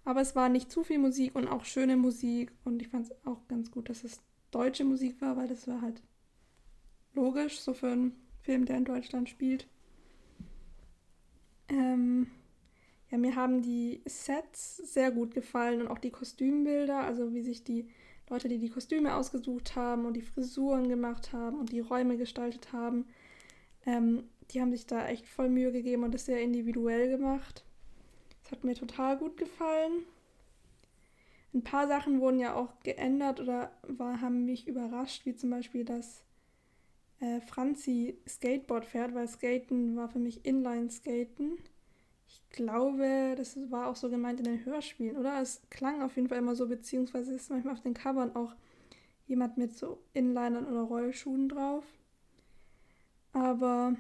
Aber 0.10 0.22
es 0.22 0.36
war 0.36 0.50
nicht 0.50 0.72
zu 0.72 0.84
viel 0.84 0.98
Musik 0.98 1.36
und 1.36 1.48
auch 1.48 1.66
schöne 1.66 1.96
Musik. 1.96 2.52
Und 2.66 2.82
ich 2.82 2.88
fand 2.88 3.06
es 3.06 3.28
auch 3.28 3.48
ganz 3.48 3.70
gut, 3.70 3.90
dass 3.90 4.04
es 4.04 4.20
deutsche 4.50 4.84
Musik 4.84 5.22
war, 5.22 5.38
weil 5.38 5.48
das 5.48 5.68
war 5.68 5.84
halt 5.84 6.02
logisch, 7.14 7.60
so 7.60 7.76
für 7.76 7.92
einen 7.92 8.16
Film, 8.42 8.66
der 8.66 8.78
in 8.78 8.86
Deutschland 8.86 9.30
spielt. 9.30 9.68
Ähm, 11.68 12.26
ja, 13.12 13.20
mir 13.20 13.36
haben 13.36 13.62
die 13.62 14.02
Sets 14.08 14.78
sehr 14.78 15.12
gut 15.12 15.36
gefallen 15.36 15.80
und 15.80 15.88
auch 15.90 16.00
die 16.00 16.10
Kostümbilder, 16.10 17.02
also 17.02 17.36
wie 17.36 17.44
sich 17.44 17.64
die 17.64 17.88
Leute, 18.32 18.50
die 18.50 18.58
die 18.58 18.72
Kostüme 18.72 19.14
ausgesucht 19.14 19.76
haben 19.76 20.06
und 20.08 20.16
die 20.16 20.24
Frisuren 20.24 20.90
gemacht 20.90 21.34
haben 21.34 21.60
und 21.60 21.72
die 21.72 21.82
Räume 21.82 22.18
gestaltet 22.18 22.74
haben, 22.74 23.06
ähm, 23.86 24.24
die 24.50 24.60
haben 24.60 24.72
sich 24.72 24.88
da 24.88 25.08
echt 25.08 25.28
voll 25.28 25.50
Mühe 25.50 25.72
gegeben 25.72 26.04
und 26.04 26.16
das 26.16 26.26
sehr 26.26 26.42
individuell 26.42 27.10
gemacht. 27.10 27.64
Hat 28.52 28.64
mir 28.64 28.74
total 28.76 29.18
gut 29.18 29.38
gefallen. 29.38 30.06
Ein 31.54 31.64
paar 31.64 31.88
Sachen 31.88 32.20
wurden 32.20 32.40
ja 32.40 32.56
auch 32.56 32.80
geändert 32.84 33.40
oder 33.40 33.72
war, 33.88 34.22
haben 34.22 34.46
mich 34.46 34.68
überrascht, 34.68 35.26
wie 35.26 35.36
zum 35.36 35.50
Beispiel, 35.50 35.84
dass 35.84 36.24
äh, 37.20 37.42
Franzi 37.42 38.18
Skateboard 38.28 38.86
fährt, 38.86 39.14
weil 39.16 39.28
Skaten 39.28 39.96
war 39.96 40.10
für 40.10 40.20
mich 40.20 40.46
Inline-Skaten. 40.46 41.58
Ich 42.28 42.42
glaube, 42.52 43.34
das 43.36 43.58
war 43.72 43.88
auch 43.88 43.96
so 43.96 44.10
gemeint 44.10 44.40
in 44.40 44.46
den 44.46 44.66
Hörspielen, 44.66 45.18
oder? 45.18 45.42
Es 45.42 45.62
klang 45.72 46.04
auf 46.04 46.16
jeden 46.16 46.30
Fall 46.30 46.38
immer 46.38 46.56
so, 46.56 46.68
beziehungsweise 46.68 47.34
ist 47.34 47.50
manchmal 47.50 47.74
auf 47.74 47.82
den 47.82 47.96
Covern 47.96 48.36
auch 48.36 48.56
jemand 49.26 49.58
mit 49.58 49.76
so 49.76 50.00
Inlinern 50.14 50.68
oder 50.68 50.82
Rollschuhen 50.82 51.50
drauf. 51.50 51.86
Aber 53.34 53.96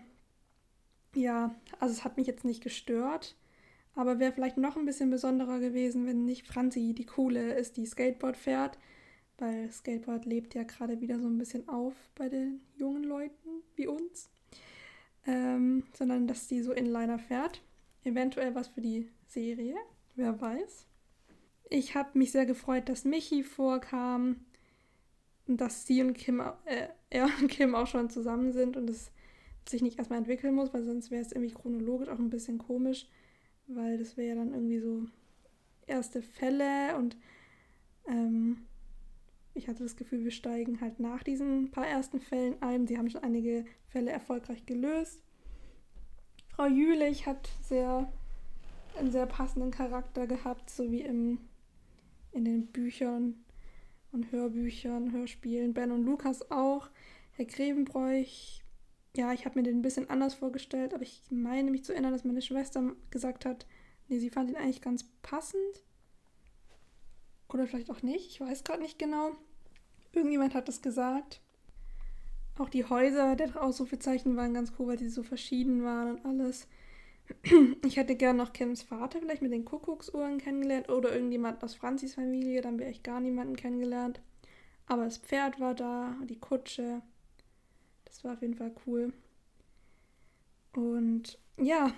ja, 1.15 1.55
also 1.79 1.93
es 1.93 2.03
hat 2.03 2.17
mich 2.17 2.27
jetzt 2.27 2.45
nicht 2.45 2.62
gestört. 2.63 3.35
Aber 3.95 4.19
wäre 4.19 4.32
vielleicht 4.32 4.58
noch 4.58 4.78
ein 4.78 4.86
bisschen 4.86 5.10
besonderer 5.10 5.60
gewesen, 5.60 6.06
wenn 6.06 6.25
nicht 6.25 6.47
Franzi 6.47 6.93
die 6.93 7.06
Coole 7.06 7.54
ist, 7.54 7.78
die 7.78 7.86
Skateboard 7.86 8.38
fährt. 8.38 8.78
Weil 9.38 9.71
Skateboard 9.71 10.25
lebt 10.25 10.54
ja 10.54 10.63
gerade 10.63 11.02
wieder 11.02 11.19
so 11.19 11.28
ein 11.28 11.38
bisschen 11.38 11.67
auf 11.69 11.93
bei 12.15 12.30
den 12.30 12.62
jungen 12.78 13.04
Leuten 13.04 13.63
wie 13.75 13.88
uns. 13.88 14.30
Ähm, 15.25 15.84
sondern 15.93 16.28
dass 16.28 16.47
die 16.47 16.62
so 16.62 16.71
Inliner 16.71 17.19
fährt. 17.19 17.62
Eventuell 18.04 18.56
was 18.56 18.69
für 18.69 18.82
die 18.82 19.10
Serie, 19.28 19.75
wer 20.15 20.39
weiß. 20.39 20.88
Ich 21.69 21.95
habe 21.95 22.17
mich 22.17 22.32
sehr 22.32 22.45
gefreut, 22.45 22.89
dass 22.89 23.06
Michi 23.06 23.43
vorkam 23.43 24.45
und 25.47 25.62
dass 25.62 25.86
sie 25.86 26.02
und 26.02 26.13
Kim, 26.13 26.41
äh, 26.65 26.88
er 27.10 27.25
und 27.41 27.47
Kim 27.49 27.75
auch 27.75 27.88
schon 27.88 28.10
zusammen 28.10 28.54
sind 28.54 28.78
und 28.78 28.89
es 28.89 29.12
sich 29.67 29.82
nicht 29.82 29.97
erstmal 29.99 30.19
entwickeln 30.19 30.56
muss, 30.56 30.73
weil 30.73 30.84
sonst 30.84 31.12
wäre 31.12 31.21
es 31.21 31.32
irgendwie 31.32 31.54
chronologisch 31.54 32.10
auch 32.10 32.17
ein 32.17 32.30
bisschen 32.30 32.58
komisch, 32.58 33.08
weil 33.69 33.97
das 33.97 34.17
wäre 34.17 34.29
ja 34.29 34.36
dann 34.36 34.53
irgendwie 34.53 34.79
so 34.79 35.05
erste 35.88 36.21
Fälle 36.21 36.97
und 36.97 37.17
ähm, 38.08 38.65
ich 39.53 39.67
hatte 39.67 39.84
das 39.84 39.95
Gefühl, 39.95 40.23
wir 40.23 40.32
steigen 40.32 40.79
halt 40.79 40.99
nach 40.99 41.23
diesen 41.23 41.71
paar 41.71 41.88
ersten 41.88 42.19
Fällen 42.19 42.62
ein. 42.62 42.88
Sie 42.88 42.97
haben 42.97 43.10
schon 43.10 43.23
einige 43.23 43.65
Fälle 43.88 44.12
erfolgreich 44.12 44.65
gelöst. 44.65 45.21
Frau 46.47 46.67
Jülich 46.67 47.25
hat 47.25 47.49
sehr, 47.62 48.12
einen 48.97 49.12
sehr 49.12 49.25
passenden 49.25 49.71
Charakter 49.71 50.27
gehabt, 50.27 50.69
so 50.69 50.91
wie 50.91 51.01
im, 51.01 51.39
in 52.32 52.45
den 52.45 52.67
Büchern 52.67 53.43
und 54.12 54.32
Hörbüchern, 54.32 55.12
Hörspielen. 55.12 55.73
Ben 55.73 55.91
und 55.91 56.03
Lukas 56.03 56.49
auch. 56.51 56.89
Herr 57.32 57.45
Grevenbräuch, 57.45 58.63
ja, 59.15 59.34
ich 59.34 59.45
habe 59.45 59.60
mir 59.60 59.63
den 59.63 59.80
ein 59.80 59.82
bisschen 59.82 60.10
anders 60.10 60.36
vorgestellt, 60.36 60.93
aber 60.93 61.04
ich 61.04 61.24
meine 61.30 61.72
mich 61.72 61.84
zu 61.84 61.93
erinnern, 61.93 62.12
dass 62.12 62.24
meine 62.24 62.41
Schwester 62.41 62.93
gesagt 63.10 63.45
hat, 63.45 63.65
nee, 64.08 64.19
sie 64.19 64.30
fand 64.30 64.50
ihn 64.50 64.56
eigentlich 64.56 64.82
ganz 64.82 65.06
passend. 65.22 65.84
Oder 67.52 67.65
vielleicht 67.65 67.89
auch 67.89 68.04
nicht, 68.04 68.28
ich 68.28 68.39
weiß 68.41 68.63
gerade 68.63 68.82
nicht 68.82 69.00
genau. 69.00 69.32
Irgendjemand 70.12 70.54
hat 70.54 70.67
das 70.67 70.82
gesagt. 70.82 71.41
Auch 72.60 72.69
die 72.69 72.86
Häuser 72.86 73.36
der 73.36 73.62
Ausrufezeichen 73.62 74.36
waren 74.36 74.54
ganz 74.54 74.74
cool, 74.78 74.88
weil 74.88 75.00
sie 75.00 75.10
so 75.10 75.24
verschieden 75.24 75.84
waren 75.84 76.15
und 76.15 76.26
alles. 76.26 76.67
Ich 77.86 77.98
hätte 77.98 78.15
gern 78.15 78.38
noch 78.38 78.54
Kims 78.54 78.82
Vater 78.82 79.19
vielleicht 79.19 79.41
mit 79.41 79.52
den 79.52 79.65
Kuckucksuhren 79.65 80.39
kennengelernt 80.39 80.89
oder 80.89 81.13
irgendjemand 81.13 81.63
aus 81.63 81.76
Franzis 81.76 82.15
Familie, 82.15 82.62
dann 82.62 82.80
wäre 82.80 82.89
ich 82.89 83.04
gar 83.04 83.19
niemanden 83.19 83.56
kennengelernt. 83.56 84.19
Aber 84.88 85.06
das 85.06 85.19
Pferd 85.19 85.60
war 85.60 85.76
da, 85.76 86.15
die 86.28 86.39
Kutsche. 86.39 87.02
Das 88.10 88.24
war 88.24 88.34
auf 88.34 88.41
jeden 88.41 88.56
Fall 88.56 88.74
cool. 88.86 89.13
Und 90.74 91.39
ja, 91.58 91.93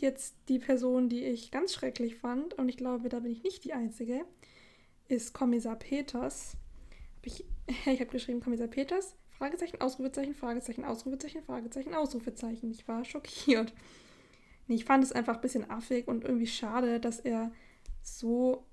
jetzt 0.00 0.36
die 0.48 0.58
Person, 0.58 1.08
die 1.08 1.24
ich 1.24 1.50
ganz 1.50 1.74
schrecklich 1.74 2.16
fand, 2.16 2.54
und 2.54 2.68
ich 2.68 2.76
glaube, 2.76 3.08
da 3.08 3.20
bin 3.20 3.32
ich 3.32 3.42
nicht 3.42 3.64
die 3.64 3.72
Einzige, 3.72 4.24
ist 5.08 5.32
Kommissar 5.32 5.76
Peters. 5.76 6.56
Hab 7.16 7.26
ich 7.26 7.44
ich 7.86 8.00
habe 8.00 8.06
geschrieben 8.06 8.40
Kommissar 8.40 8.68
Peters, 8.68 9.14
Fragezeichen, 9.30 9.80
Ausrufezeichen, 9.80 10.34
Fragezeichen, 10.34 10.84
Ausrufezeichen, 10.84 11.42
Fragezeichen, 11.42 11.94
Ausrufezeichen. 11.94 12.70
Ich 12.70 12.86
war 12.88 13.04
schockiert. 13.04 13.72
Ich 14.68 14.84
fand 14.84 15.02
es 15.02 15.12
einfach 15.12 15.36
ein 15.36 15.40
bisschen 15.40 15.70
affig 15.70 16.08
und 16.08 16.24
irgendwie 16.24 16.46
schade, 16.46 17.00
dass 17.00 17.20
er 17.20 17.52
so 18.02 18.66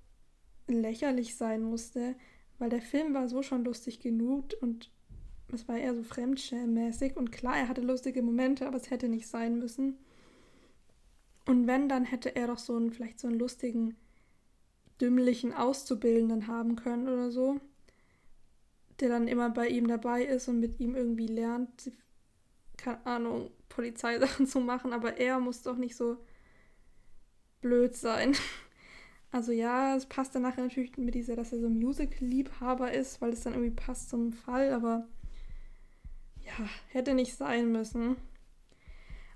lächerlich 0.67 1.36
sein 1.36 1.62
musste, 1.62 2.15
weil 2.58 2.69
der 2.69 2.81
Film 2.81 3.13
war 3.13 3.29
so 3.29 3.43
schon 3.43 3.63
lustig 3.63 3.99
genug 3.99 4.53
und 4.62 4.91
es 5.53 5.67
war 5.67 5.77
eher 5.77 5.95
so 5.95 6.03
fremdschämmäßig 6.03 7.15
und 7.15 7.31
klar, 7.31 7.58
er 7.58 7.67
hatte 7.67 7.81
lustige 7.81 8.21
Momente, 8.21 8.67
aber 8.67 8.77
es 8.77 8.89
hätte 8.89 9.08
nicht 9.08 9.27
sein 9.27 9.60
müssen. 9.60 9.97
Und 11.45 11.67
wenn, 11.67 11.88
dann 11.88 12.05
hätte 12.05 12.36
er 12.36 12.47
doch 12.47 12.58
so 12.58 12.75
einen, 12.75 12.91
vielleicht 12.91 13.19
so 13.19 13.27
einen 13.27 13.38
lustigen, 13.38 13.95
dümmlichen 14.99 15.53
Auszubildenden 15.53 16.47
haben 16.47 16.75
können 16.75 17.08
oder 17.08 17.31
so 17.31 17.60
der 18.99 19.10
dann 19.10 19.27
immer 19.27 19.49
bei 19.49 19.67
ihm 19.67 19.88
dabei 19.88 20.23
ist 20.23 20.47
und 20.47 20.60
mit 20.60 20.79
ihm 20.79 20.95
irgendwie 20.95 21.27
lernt, 21.27 21.91
keine 22.77 23.05
Ahnung, 23.05 23.51
Polizeisachen 23.69 24.47
zu 24.47 24.60
machen, 24.60 24.93
aber 24.93 25.17
er 25.17 25.39
muss 25.39 25.63
doch 25.63 25.77
nicht 25.77 25.95
so 25.95 26.17
blöd 27.62 27.95
sein. 27.95 28.36
Also 29.31 29.51
ja, 29.51 29.97
es 29.97 30.05
passt 30.05 30.34
dann 30.34 30.43
nachher 30.43 30.63
natürlich 30.63 30.95
mit 30.95 31.13
dieser, 31.13 31.36
dass 31.36 31.51
er 31.51 31.60
so 31.60 31.67
Musical-Liebhaber 31.67 32.93
ist, 32.93 33.19
weil 33.19 33.34
es 33.34 33.41
dann 33.41 33.51
irgendwie 33.51 33.75
passt 33.75 34.10
zum 34.10 34.31
Fall, 34.31 34.71
aber 34.71 35.10
hätte 36.89 37.13
nicht 37.13 37.35
sein 37.35 37.71
müssen. 37.71 38.15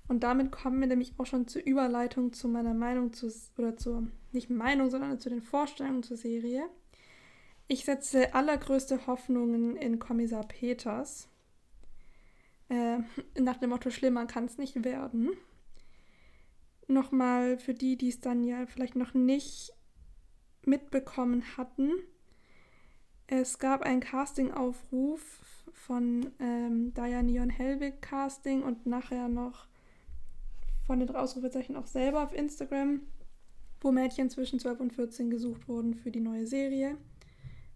Und 0.08 0.24
damit 0.24 0.50
kommen 0.50 0.80
wir 0.80 0.88
nämlich 0.88 1.14
auch 1.18 1.26
schon 1.26 1.46
zur 1.46 1.62
Überleitung 1.62 2.32
zu 2.32 2.48
meiner 2.48 2.74
Meinung 2.74 3.12
zu, 3.12 3.32
oder 3.56 3.76
zur, 3.76 4.08
nicht 4.32 4.50
Meinung, 4.50 4.90
sondern 4.90 5.20
zu 5.20 5.30
den 5.30 5.40
Vorstellungen 5.40 6.02
zur 6.02 6.16
Serie. 6.16 6.64
Ich 7.68 7.84
setze 7.84 8.34
allergrößte 8.34 9.06
Hoffnungen 9.06 9.76
in 9.76 10.00
Kommissar 10.00 10.48
Peters. 10.48 11.28
Äh, 12.68 12.98
nach 13.40 13.58
dem 13.58 13.70
Motto, 13.70 13.90
schlimmer 13.90 14.26
kann 14.26 14.46
es 14.46 14.58
nicht 14.58 14.84
werden. 14.84 15.30
Nochmal 16.88 17.58
für 17.58 17.74
die, 17.74 17.96
die 17.96 18.08
es 18.08 18.20
dann 18.20 18.42
ja 18.42 18.66
vielleicht 18.66 18.96
noch 18.96 19.14
nicht 19.14 19.72
mitbekommen 20.64 21.44
hatten. 21.56 21.92
Es 23.28 23.60
gab 23.60 23.82
einen 23.82 24.00
Casting-Aufruf 24.00 25.40
von 25.72 26.30
ähm, 26.38 26.92
Diane 26.94 27.52
Hellwig 27.52 28.02
Casting 28.02 28.62
und 28.62 28.86
nachher 28.86 29.28
noch 29.28 29.66
von 30.86 31.00
den 31.00 31.14
Ausrufezeichen 31.14 31.76
auch 31.76 31.86
selber 31.86 32.22
auf 32.22 32.34
Instagram, 32.34 33.00
wo 33.80 33.92
Mädchen 33.92 34.28
zwischen 34.30 34.58
12 34.58 34.80
und 34.80 34.92
14 34.92 35.30
gesucht 35.30 35.68
wurden 35.68 35.94
für 35.94 36.10
die 36.10 36.20
neue 36.20 36.46
Serie. 36.46 36.96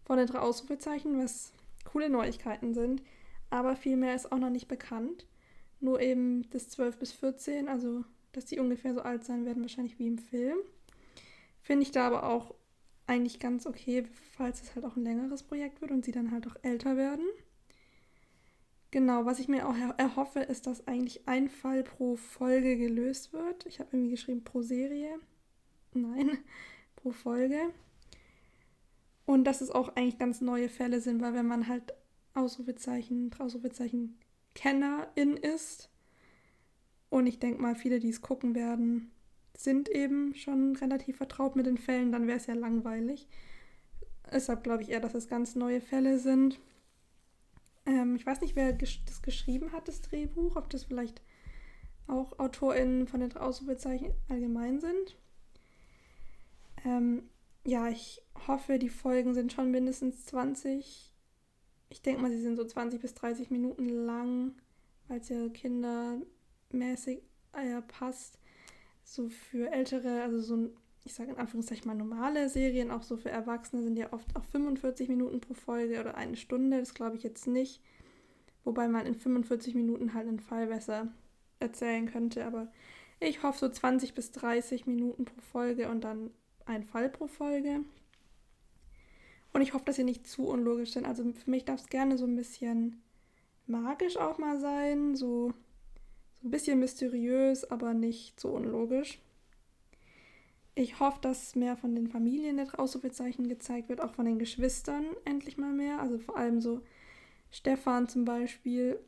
Von 0.04 0.18
den 0.18 0.26
drei 0.26 0.40
Ausrufezeichen, 0.40 1.18
was 1.22 1.52
coole 1.84 2.10
Neuigkeiten 2.10 2.74
sind, 2.74 3.02
aber 3.50 3.76
viel 3.76 3.96
mehr 3.96 4.14
ist 4.14 4.32
auch 4.32 4.38
noch 4.38 4.50
nicht 4.50 4.68
bekannt. 4.68 5.26
Nur 5.80 6.00
eben 6.00 6.48
das 6.50 6.68
12 6.70 6.98
bis 6.98 7.12
14, 7.12 7.68
also 7.68 8.04
dass 8.32 8.46
die 8.46 8.58
ungefähr 8.58 8.94
so 8.94 9.02
alt 9.02 9.24
sein 9.24 9.46
werden, 9.46 9.62
wahrscheinlich 9.62 9.98
wie 9.98 10.08
im 10.08 10.18
Film. 10.18 10.58
Finde 11.62 11.84
ich 11.84 11.92
da 11.92 12.06
aber 12.06 12.24
auch 12.24 12.54
eigentlich 13.06 13.38
ganz 13.38 13.66
okay, 13.66 14.04
falls 14.36 14.62
es 14.62 14.74
halt 14.74 14.84
auch 14.84 14.96
ein 14.96 15.04
längeres 15.04 15.42
Projekt 15.42 15.80
wird 15.80 15.90
und 15.90 16.04
sie 16.04 16.12
dann 16.12 16.30
halt 16.30 16.46
auch 16.46 16.56
älter 16.62 16.96
werden. 16.96 17.24
Genau, 18.94 19.24
was 19.24 19.40
ich 19.40 19.48
mir 19.48 19.68
auch 19.68 19.74
erhoffe, 19.98 20.38
ist, 20.38 20.68
dass 20.68 20.86
eigentlich 20.86 21.26
ein 21.26 21.48
Fall 21.48 21.82
pro 21.82 22.14
Folge 22.14 22.76
gelöst 22.76 23.32
wird. 23.32 23.66
Ich 23.66 23.80
habe 23.80 23.88
irgendwie 23.92 24.12
geschrieben 24.12 24.44
pro 24.44 24.62
Serie. 24.62 25.18
Nein, 25.94 26.38
pro 26.94 27.10
Folge. 27.10 27.58
Und 29.26 29.48
dass 29.48 29.62
es 29.62 29.72
auch 29.72 29.96
eigentlich 29.96 30.16
ganz 30.16 30.40
neue 30.40 30.68
Fälle 30.68 31.00
sind, 31.00 31.20
weil 31.20 31.34
wenn 31.34 31.48
man 31.48 31.66
halt 31.66 31.92
Ausrufezeichen, 32.34 33.32
Ausrufezeichen 33.36 34.16
Kennerin 34.54 35.36
ist, 35.38 35.90
und 37.10 37.26
ich 37.26 37.40
denke 37.40 37.60
mal, 37.60 37.74
viele, 37.74 37.98
die 37.98 38.10
es 38.10 38.22
gucken 38.22 38.54
werden, 38.54 39.10
sind 39.56 39.88
eben 39.88 40.36
schon 40.36 40.76
relativ 40.76 41.16
vertraut 41.16 41.56
mit 41.56 41.66
den 41.66 41.78
Fällen, 41.78 42.12
dann 42.12 42.28
wäre 42.28 42.38
es 42.38 42.46
ja 42.46 42.54
langweilig. 42.54 43.26
Deshalb 44.32 44.62
glaube 44.62 44.84
ich 44.84 44.90
eher, 44.90 45.00
dass 45.00 45.14
es 45.14 45.26
ganz 45.26 45.56
neue 45.56 45.80
Fälle 45.80 46.20
sind. 46.20 46.60
Ähm, 47.86 48.16
ich 48.16 48.26
weiß 48.26 48.40
nicht, 48.40 48.56
wer 48.56 48.72
das 48.72 49.22
geschrieben 49.22 49.72
hat, 49.72 49.88
das 49.88 50.00
Drehbuch, 50.00 50.56
ob 50.56 50.70
das 50.70 50.84
vielleicht 50.84 51.22
auch 52.06 52.38
AutorInnen 52.38 53.06
von 53.06 53.20
den 53.20 53.36
Ausrufezeichen 53.36 54.12
allgemein 54.28 54.80
sind. 54.80 55.16
Ähm, 56.84 57.28
ja, 57.64 57.88
ich 57.88 58.22
hoffe, 58.46 58.78
die 58.78 58.90
Folgen 58.90 59.34
sind 59.34 59.52
schon 59.52 59.70
mindestens 59.70 60.26
20. 60.26 61.12
Ich 61.88 62.02
denke 62.02 62.20
mal, 62.20 62.30
sie 62.30 62.42
sind 62.42 62.56
so 62.56 62.64
20 62.64 63.00
bis 63.00 63.14
30 63.14 63.50
Minuten 63.50 63.88
lang, 63.88 64.52
weil 65.08 65.20
es 65.20 65.28
ja 65.28 65.48
kindermäßig 65.48 67.22
äh, 67.52 67.80
passt 67.82 68.38
so 69.02 69.28
für 69.28 69.70
ältere, 69.70 70.22
also 70.22 70.40
so, 70.40 70.70
ich 71.04 71.12
sage 71.12 71.32
in 71.32 71.38
Anführungszeichen 71.38 71.86
mal 71.86 71.94
normale 71.94 72.48
Serien, 72.48 72.90
auch 72.90 73.02
so 73.02 73.16
für 73.16 73.30
Erwachsene 73.30 73.82
sind 73.82 73.96
ja 73.96 74.12
oft 74.12 74.34
auch 74.36 74.44
45 74.44 75.08
Minuten 75.08 75.40
pro 75.40 75.54
Folge 75.54 76.00
oder 76.00 76.16
eine 76.16 76.36
Stunde, 76.36 76.78
das 76.78 76.94
glaube 76.94 77.16
ich 77.16 77.22
jetzt 77.22 77.46
nicht. 77.46 77.82
Wobei 78.64 78.88
man 78.88 79.04
in 79.04 79.14
45 79.14 79.74
Minuten 79.74 80.14
halt 80.14 80.26
einen 80.26 80.40
Fall 80.40 80.66
besser 80.66 81.08
erzählen 81.60 82.10
könnte, 82.10 82.46
aber 82.46 82.72
ich 83.20 83.42
hoffe 83.42 83.58
so 83.58 83.68
20 83.68 84.14
bis 84.14 84.32
30 84.32 84.86
Minuten 84.86 85.26
pro 85.26 85.40
Folge 85.40 85.88
und 85.90 86.02
dann 86.02 86.30
ein 86.64 86.82
Fall 86.82 87.10
pro 87.10 87.26
Folge. 87.26 87.80
Und 89.52 89.60
ich 89.60 89.74
hoffe, 89.74 89.84
dass 89.84 89.96
sie 89.96 90.04
nicht 90.04 90.26
zu 90.26 90.48
unlogisch 90.48 90.92
sind. 90.92 91.06
Also 91.06 91.22
für 91.32 91.50
mich 91.50 91.64
darf 91.64 91.80
es 91.80 91.88
gerne 91.88 92.18
so 92.18 92.24
ein 92.24 92.34
bisschen 92.34 93.02
magisch 93.66 94.16
auch 94.16 94.38
mal 94.38 94.58
sein, 94.58 95.14
so 95.14 95.52
ein 96.42 96.50
bisschen 96.50 96.80
mysteriös, 96.80 97.70
aber 97.70 97.94
nicht 97.94 98.40
so 98.40 98.48
unlogisch. 98.48 99.20
Ich 100.76 100.98
hoffe, 100.98 101.18
dass 101.20 101.54
mehr 101.54 101.76
von 101.76 101.94
den 101.94 102.08
Familien 102.08 102.56
der 102.56 102.80
Ausrufezeichen 102.80 103.48
gezeigt 103.48 103.88
wird, 103.88 104.00
auch 104.00 104.14
von 104.14 104.24
den 104.24 104.38
Geschwistern 104.40 105.04
endlich 105.24 105.56
mal 105.56 105.72
mehr. 105.72 106.00
Also 106.00 106.18
vor 106.18 106.36
allem 106.36 106.60
so 106.60 106.82
Stefan 107.50 108.08
zum 108.08 108.24
Beispiel, 108.24 108.98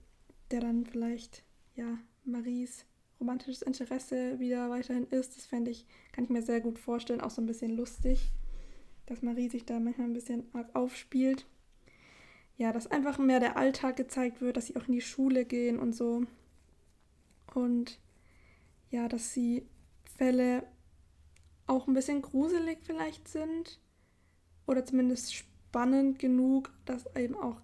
der 0.52 0.61
dann 0.61 0.87
vielleicht, 0.87 1.42
ja, 1.74 1.98
Maries 2.24 2.85
romantisches 3.18 3.62
Interesse 3.62 4.38
wieder 4.38 4.70
weiterhin 4.70 5.07
ist. 5.09 5.37
Das 5.37 5.46
fände 5.46 5.70
ich, 5.70 5.87
kann 6.12 6.24
ich 6.24 6.31
mir 6.31 6.42
sehr 6.42 6.61
gut 6.61 6.79
vorstellen, 6.79 7.20
auch 7.20 7.31
so 7.31 7.42
ein 7.42 7.46
bisschen 7.46 7.76
lustig, 7.76 8.31
dass 9.07 9.22
Marie 9.22 9.48
sich 9.48 9.64
da 9.64 9.81
manchmal 9.81 10.09
ein 10.09 10.14
bisschen 10.14 10.44
arg 10.52 10.74
aufspielt. 10.74 11.46
Ja, 12.59 12.72
dass 12.72 12.90
einfach 12.90 13.18
mehr 13.18 13.40
der 13.40 13.57
Alltag 13.57 13.96
gezeigt 13.96 14.40
wird, 14.40 14.57
dass 14.57 14.66
sie 14.66 14.76
auch 14.76 14.87
in 14.87 14.94
die 14.94 15.00
Schule 15.00 15.44
gehen 15.44 15.79
und 15.79 15.94
so. 15.94 16.22
Und 17.55 17.98
ja, 18.90 19.09
dass 19.09 19.33
die 19.33 19.66
Fälle 20.16 20.66
auch 21.66 21.87
ein 21.87 21.94
bisschen 21.94 22.22
gruselig 22.22 22.79
vielleicht 22.83 23.29
sind 23.29 23.81
oder 24.66 24.85
zumindest 24.85 25.35
spannend 25.35 26.18
genug, 26.18 26.72
dass 26.85 27.07
eben 27.16 27.35
auch 27.37 27.61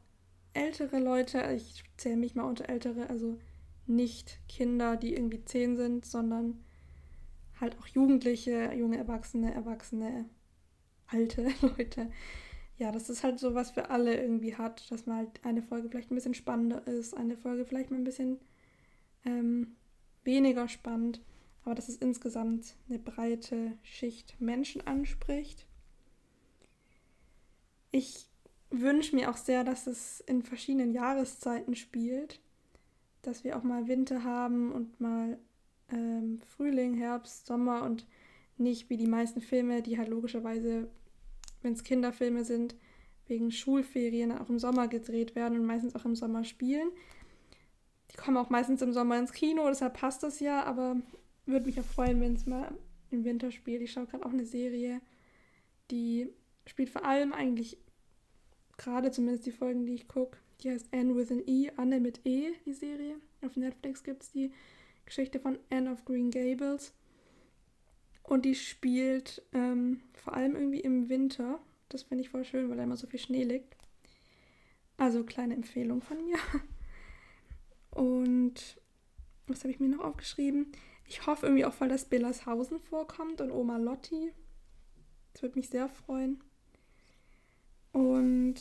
ältere 0.55 0.99
Leute, 0.99 1.53
ich 1.55 1.85
zähle 1.97 2.17
mich 2.17 2.35
mal 2.35 2.45
unter 2.45 2.69
ältere, 2.69 3.09
also 3.09 3.39
nicht 3.87 4.41
Kinder, 4.49 4.97
die 4.97 5.15
irgendwie 5.15 5.45
zehn 5.45 5.77
sind, 5.77 6.05
sondern 6.05 6.65
halt 7.61 7.79
auch 7.79 7.87
Jugendliche, 7.87 8.73
junge 8.75 8.99
Erwachsene, 8.99 9.55
Erwachsene, 9.55 10.27
alte 11.07 11.49
Leute. 11.63 12.11
Ja, 12.79 12.91
dass 12.91 13.09
es 13.09 13.23
halt 13.23 13.39
so 13.39 13.55
was 13.55 13.71
für 13.71 13.91
alle 13.91 14.21
irgendwie 14.21 14.57
hat, 14.57 14.91
dass 14.91 15.07
man 15.07 15.19
halt 15.19 15.45
eine 15.45 15.63
Folge 15.63 15.89
vielleicht 15.89 16.11
ein 16.11 16.17
bisschen 16.17 16.35
spannender 16.35 16.87
ist, 16.87 17.17
eine 17.17 17.37
Folge 17.37 17.65
vielleicht 17.65 17.91
mal 17.91 17.99
ein 17.99 18.05
bisschen 18.05 18.41
ähm, 19.25 19.77
weniger 20.25 20.69
spannend, 20.69 21.21
aber 21.65 21.75
dass 21.75 21.89
es 21.89 21.97
insgesamt 21.97 22.75
eine 22.89 22.99
breite 22.99 23.73
Schicht 23.83 24.41
Menschen 24.41 24.87
anspricht. 24.87 25.67
Ich 27.91 28.29
wünsche 28.71 29.15
mir 29.15 29.31
auch 29.31 29.37
sehr, 29.37 29.65
dass 29.65 29.87
es 29.87 30.21
in 30.21 30.43
verschiedenen 30.43 30.93
Jahreszeiten 30.93 31.75
spielt, 31.75 32.41
dass 33.21 33.45
wir 33.45 33.57
auch 33.57 33.63
mal 33.63 33.87
Winter 33.87 34.25
haben 34.25 34.73
und 34.73 35.01
mal 35.01 35.39
ähm, 35.91 36.41
Frühling, 36.57 36.95
Herbst, 36.95 37.47
Sommer 37.47 37.83
und 37.83 38.07
nicht 38.59 38.91
wie 38.91 38.97
die 38.97 39.07
meisten 39.07 39.41
Filme, 39.41 39.83
die 39.83 39.99
halt 39.99 40.09
logischerweise, 40.09 40.89
wenn 41.63 41.75
es 41.75 41.85
Kinderfilme 41.85 42.45
sind, 42.45 42.75
wegen 43.27 43.51
Schulferien 43.51 44.33
auch 44.33 44.49
im 44.49 44.59
Sommer 44.59 44.89
gedreht 44.89 45.35
werden 45.35 45.59
und 45.59 45.67
meistens 45.67 45.95
auch 45.95 46.05
im 46.05 46.17
Sommer 46.17 46.45
spielen. 46.45 46.91
Die 48.11 48.17
kommen 48.17 48.37
auch 48.37 48.51
meistens 48.51 48.83
im 48.83 48.93
Sommer 48.93 49.19
ins 49.19 49.33
Kino, 49.33 49.67
deshalb 49.69 49.95
passt 49.95 50.23
das 50.23 50.41
ja, 50.41 50.65
aber 50.65 50.97
würde 51.47 51.67
mich 51.67 51.79
auch 51.81 51.85
freuen, 51.85 52.21
wenn 52.21 52.35
es 52.35 52.47
mal 52.47 52.73
im 53.11 53.25
Winter 53.25 53.51
spielt. 53.51 53.83
Ich 53.83 53.93
schaue 53.93 54.07
gerade 54.07 54.25
auch 54.25 54.33
eine 54.33 54.47
Serie, 54.47 55.01
die 55.91 56.29
spielt 56.67 56.91
vor 56.91 57.05
allem 57.05 57.33
eigentlich 57.33 57.79
gerade 58.77 59.11
zumindest 59.11 59.47
die 59.47 59.53
Folgen, 59.53 59.87
die 59.87 59.95
ich 59.95 60.09
gucke. 60.09 60.39
Die 60.61 60.71
heißt 60.71 60.89
Anne 60.93 61.15
with 61.17 61.31
an 61.31 61.43
E, 61.47 61.71
Anne 61.77 62.01
mit 62.01 62.21
E, 62.25 62.53
die 62.67 62.73
Serie. 62.73 63.17
Auf 63.45 63.57
Netflix 63.57 64.03
gibt 64.05 64.23
es 64.23 64.31
die 64.31 64.53
Geschichte 65.05 65.41
von 65.41 65.59
Anne 65.71 65.91
of 65.91 66.05
Green 66.05 66.31
Gables. 66.31 66.95
Und 68.23 68.45
die 68.45 68.55
spielt 68.55 69.43
ähm, 69.53 70.01
vor 70.15 70.35
allem 70.35 70.55
irgendwie 70.55 70.81
im 70.81 71.09
Winter. 71.09 71.59
Das 71.89 72.05
finde 72.05 72.23
ich 72.23 72.31
voll 72.31 72.45
schön, 72.45 72.71
weil 72.71 72.77
da 72.77 72.85
immer 72.85 72.97
so 72.97 73.07
viel 73.07 73.19
Schnee 73.19 73.43
liegt. 73.43 73.77
Also 74.97 75.25
kleine 75.25 75.55
Empfehlung 75.55 76.01
von 76.01 76.25
mir. 76.25 76.39
Und 77.91 78.81
was 79.49 79.61
habe 79.65 79.73
ich 79.73 79.81
mir 79.81 79.89
noch 79.89 80.05
aufgeschrieben? 80.05 80.73
Ich 81.13 81.27
hoffe 81.27 81.45
irgendwie 81.45 81.67
auch, 81.67 81.79
weil 81.79 81.91
das 81.91 82.07
Bellershausen 82.07 82.81
vorkommt 82.81 83.43
und 83.43 83.51
Oma 83.51 83.77
Lotti. 83.77 84.33
Das 85.35 85.43
würde 85.43 85.59
mich 85.59 85.69
sehr 85.69 85.91
freuen. 85.91 86.43
Und 87.93 88.55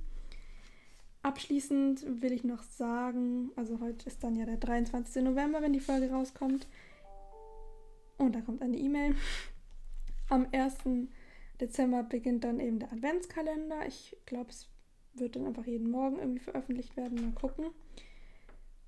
Abschließend 1.21 2.21
will 2.21 2.33
ich 2.33 2.43
noch 2.43 2.63
sagen, 2.63 3.51
also 3.55 3.79
heute 3.79 4.07
ist 4.07 4.23
dann 4.23 4.35
ja 4.35 4.45
der 4.45 4.57
23. 4.57 5.23
November, 5.23 5.61
wenn 5.61 5.71
die 5.71 5.79
Folge 5.79 6.11
rauskommt. 6.11 6.67
Und 8.17 8.35
da 8.35 8.41
kommt 8.41 8.61
eine 8.61 8.77
E-Mail. 8.77 9.15
Am 10.29 10.47
1. 10.51 10.77
Dezember 11.61 12.03
beginnt 12.03 12.43
dann 12.43 12.59
eben 12.59 12.79
der 12.79 12.91
Adventskalender. 12.91 13.85
Ich 13.87 14.17
glaube, 14.25 14.49
es 14.49 14.67
wird 15.13 15.35
dann 15.35 15.45
einfach 15.45 15.65
jeden 15.65 15.89
Morgen 15.91 16.19
irgendwie 16.19 16.39
veröffentlicht 16.39 16.97
werden. 16.97 17.21
Mal 17.21 17.33
gucken. 17.33 17.67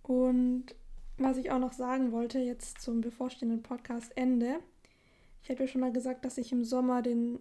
Und 0.04 0.76
was 1.17 1.38
ich 1.38 1.52
auch 1.52 1.60
noch 1.60 1.74
sagen 1.74 2.12
wollte, 2.12 2.39
jetzt 2.39 2.82
zum 2.82 3.02
bevorstehenden 3.02 3.63
Podcast-Ende. 3.63 4.60
Ich 5.47 5.60
ja 5.60 5.67
schon 5.67 5.81
mal 5.81 5.91
gesagt, 5.91 6.25
dass 6.25 6.39
ich 6.39 6.51
im 6.51 6.63
Sommer 6.63 7.03
den 7.03 7.39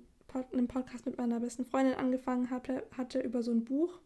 einen 0.52 0.68
Podcast 0.68 1.06
mit 1.06 1.16
meiner 1.16 1.40
besten 1.40 1.64
Freundin 1.64 1.94
angefangen 1.94 2.50
hatte, 2.50 2.86
hatte 2.96 3.20
über 3.20 3.42
so 3.42 3.50
ein 3.50 3.64
Buch. 3.64 3.98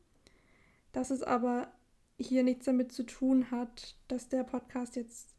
Dass 0.92 1.10
es 1.10 1.24
aber 1.24 1.72
hier 2.16 2.44
nichts 2.44 2.66
damit 2.66 2.92
zu 2.92 3.04
tun 3.04 3.50
hat, 3.50 3.96
dass 4.06 4.28
der 4.28 4.44
Podcast 4.44 4.94
jetzt 4.94 5.34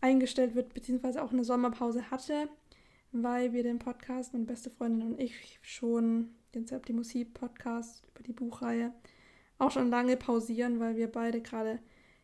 eingestellt 0.00 0.54
wird, 0.54 0.72
beziehungsweise 0.72 1.22
auch 1.22 1.32
eine 1.32 1.44
Sommerpause 1.44 2.10
hatte, 2.10 2.48
weil 3.12 3.52
wir 3.52 3.62
den 3.62 3.78
Podcast, 3.78 4.32
meine 4.32 4.46
beste 4.46 4.70
Freundin 4.70 5.08
und 5.08 5.20
ich, 5.20 5.58
schon 5.60 6.34
den 6.54 6.66
Septimusi-Podcast 6.66 8.06
über 8.14 8.22
die 8.22 8.32
Buchreihe 8.32 8.94
auch 9.58 9.70
schon 9.70 9.90
lange 9.90 10.16
pausieren, 10.16 10.80
weil 10.80 10.96
wir 10.96 11.12
beide 11.12 11.42
gerade 11.42 11.78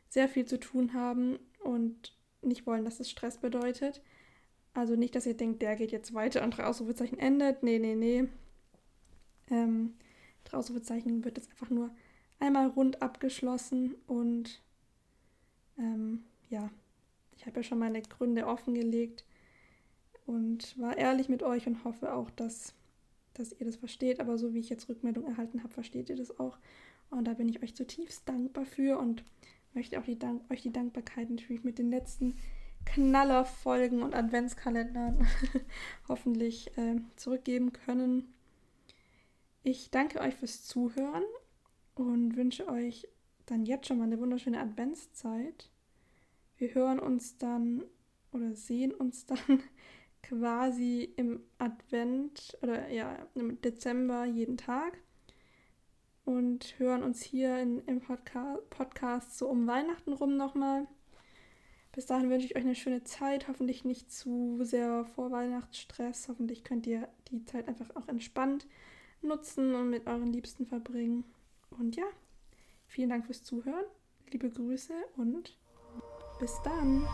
sehr 0.09 0.29
viel 0.29 0.47
zu 0.47 0.59
tun 0.59 0.95
haben 0.95 1.39
und 1.63 2.15
nicht 2.41 2.67
wollen, 2.67 2.85
dass 2.85 3.01
es 3.01 3.11
Stress 3.11 3.39
bedeutet. 3.39 4.03
Also 4.75 4.97
nicht, 4.97 5.15
dass 5.15 5.27
ihr 5.27 5.37
denkt, 5.37 5.63
der 5.63 5.77
geht 5.77 5.93
jetzt 5.93 6.15
weiter 6.15 6.43
und 6.43 6.57
drei 6.57 6.65
Ausrufezeichen 6.65 7.19
endet. 7.19 7.63
Nee, 7.63 7.79
nee, 7.79 7.95
nee. 7.95 8.29
Ähm, 9.51 9.95
Ausrufezeichen 10.53 11.25
wird 11.25 11.39
jetzt 11.39 11.51
einfach 11.51 11.71
nur 11.71 11.91
einmal 12.39 12.69
rund 12.69 13.03
abgeschlossen 13.03 13.95
und 14.07 14.63
ähm, 15.79 16.25
ja, 16.51 16.71
ich 17.37 17.47
habe 17.47 17.61
ja 17.61 17.63
schon 17.63 17.79
meine 17.79 18.03
Gründe 18.03 18.47
offengelegt 18.47 19.25
und 20.27 20.79
war 20.79 20.97
ehrlich 20.97 21.29
mit 21.29 21.43
euch 21.43 21.67
und 21.67 21.85
hoffe 21.85 22.13
auch, 22.15 22.31
dass, 22.31 22.75
dass 23.35 23.53
ihr 23.53 23.67
das 23.67 23.77
versteht. 23.77 24.21
Aber 24.21 24.39
so 24.39 24.55
wie 24.55 24.61
ich 24.61 24.69
jetzt 24.69 24.89
Rückmeldung 24.89 25.27
erhalten 25.27 25.63
habe, 25.63 25.73
versteht 25.73 26.11
ihr 26.11 26.17
das 26.17 26.39
auch. 26.39 26.59
Und 27.11 27.25
da 27.25 27.35
bin 27.35 27.49
ich 27.49 27.63
euch 27.63 27.75
zutiefst 27.75 28.29
dankbar 28.29 28.65
für 28.65 28.99
und 28.99 29.25
möchte 29.75 29.99
auch 29.99 30.05
die 30.05 30.19
Dank 30.19 30.43
euch 30.51 30.63
die 30.63 30.73
Dankbarkeit 30.73 31.31
natürlich 31.31 31.65
mit 31.65 31.79
den 31.79 31.91
letzten 31.91 32.37
Knallerfolgen 32.85 34.03
und 34.03 34.15
Adventskalendern 34.15 35.27
hoffentlich 36.09 36.77
äh, 36.77 36.97
zurückgeben 37.17 37.73
können. 37.73 38.33
Ich 39.63 39.91
danke 39.91 40.21
euch 40.21 40.35
fürs 40.35 40.65
Zuhören 40.65 41.25
und 41.95 42.37
wünsche 42.37 42.69
euch 42.69 43.09
dann 43.47 43.65
jetzt 43.65 43.87
schon 43.87 43.99
mal 43.99 44.05
eine 44.05 44.19
wunderschöne 44.19 44.61
Adventszeit. 44.61 45.71
Wir 46.57 46.75
hören 46.75 46.99
uns 46.99 47.39
dann 47.39 47.85
oder 48.33 48.55
sehen 48.55 48.93
uns 48.93 49.27
dann 49.27 49.39
quasi 50.23 51.13
im 51.17 51.41
Advent 51.59 52.57
oder 52.63 52.89
ja, 52.91 53.19
im 53.35 53.61
Dezember 53.61 54.25
jeden 54.25 54.57
Tag 54.57 54.99
und 56.25 56.79
hören 56.79 57.03
uns 57.03 57.23
hier 57.23 57.59
in, 57.59 57.85
im 57.87 58.01
Podca 58.01 58.59
Podcast 58.71 59.37
so 59.37 59.49
um 59.49 59.67
Weihnachten 59.67 60.13
rum 60.13 60.37
nochmal. 60.37 60.87
Bis 61.93 62.07
dahin 62.07 62.31
wünsche 62.31 62.47
ich 62.47 62.57
euch 62.57 62.65
eine 62.65 62.75
schöne 62.75 63.05
Zeit, 63.05 63.49
hoffentlich 63.49 63.85
nicht 63.85 64.11
zu 64.11 64.59
sehr 64.63 65.05
vor 65.05 65.31
Weihnachtsstress. 65.31 66.29
Hoffentlich 66.29 66.65
könnt 66.65 66.87
ihr 66.87 67.07
die 67.29 67.45
Zeit 67.45 67.69
einfach 67.69 67.95
auch 67.97 68.09
entspannt 68.09 68.67
nutzen 69.21 69.75
und 69.75 69.91
mit 69.91 70.07
euren 70.07 70.33
Liebsten 70.33 70.67
verbringen. 70.67 71.25
Und 71.71 71.97
ja, 71.97 72.05
vielen 72.87 73.11
Dank 73.11 73.27
fürs 73.27 73.45
Zuhören, 73.45 73.85
liebe 74.31 74.51
Grüße 74.51 74.95
und 75.17 75.57
bis 76.41 76.61
dann. 76.65 77.07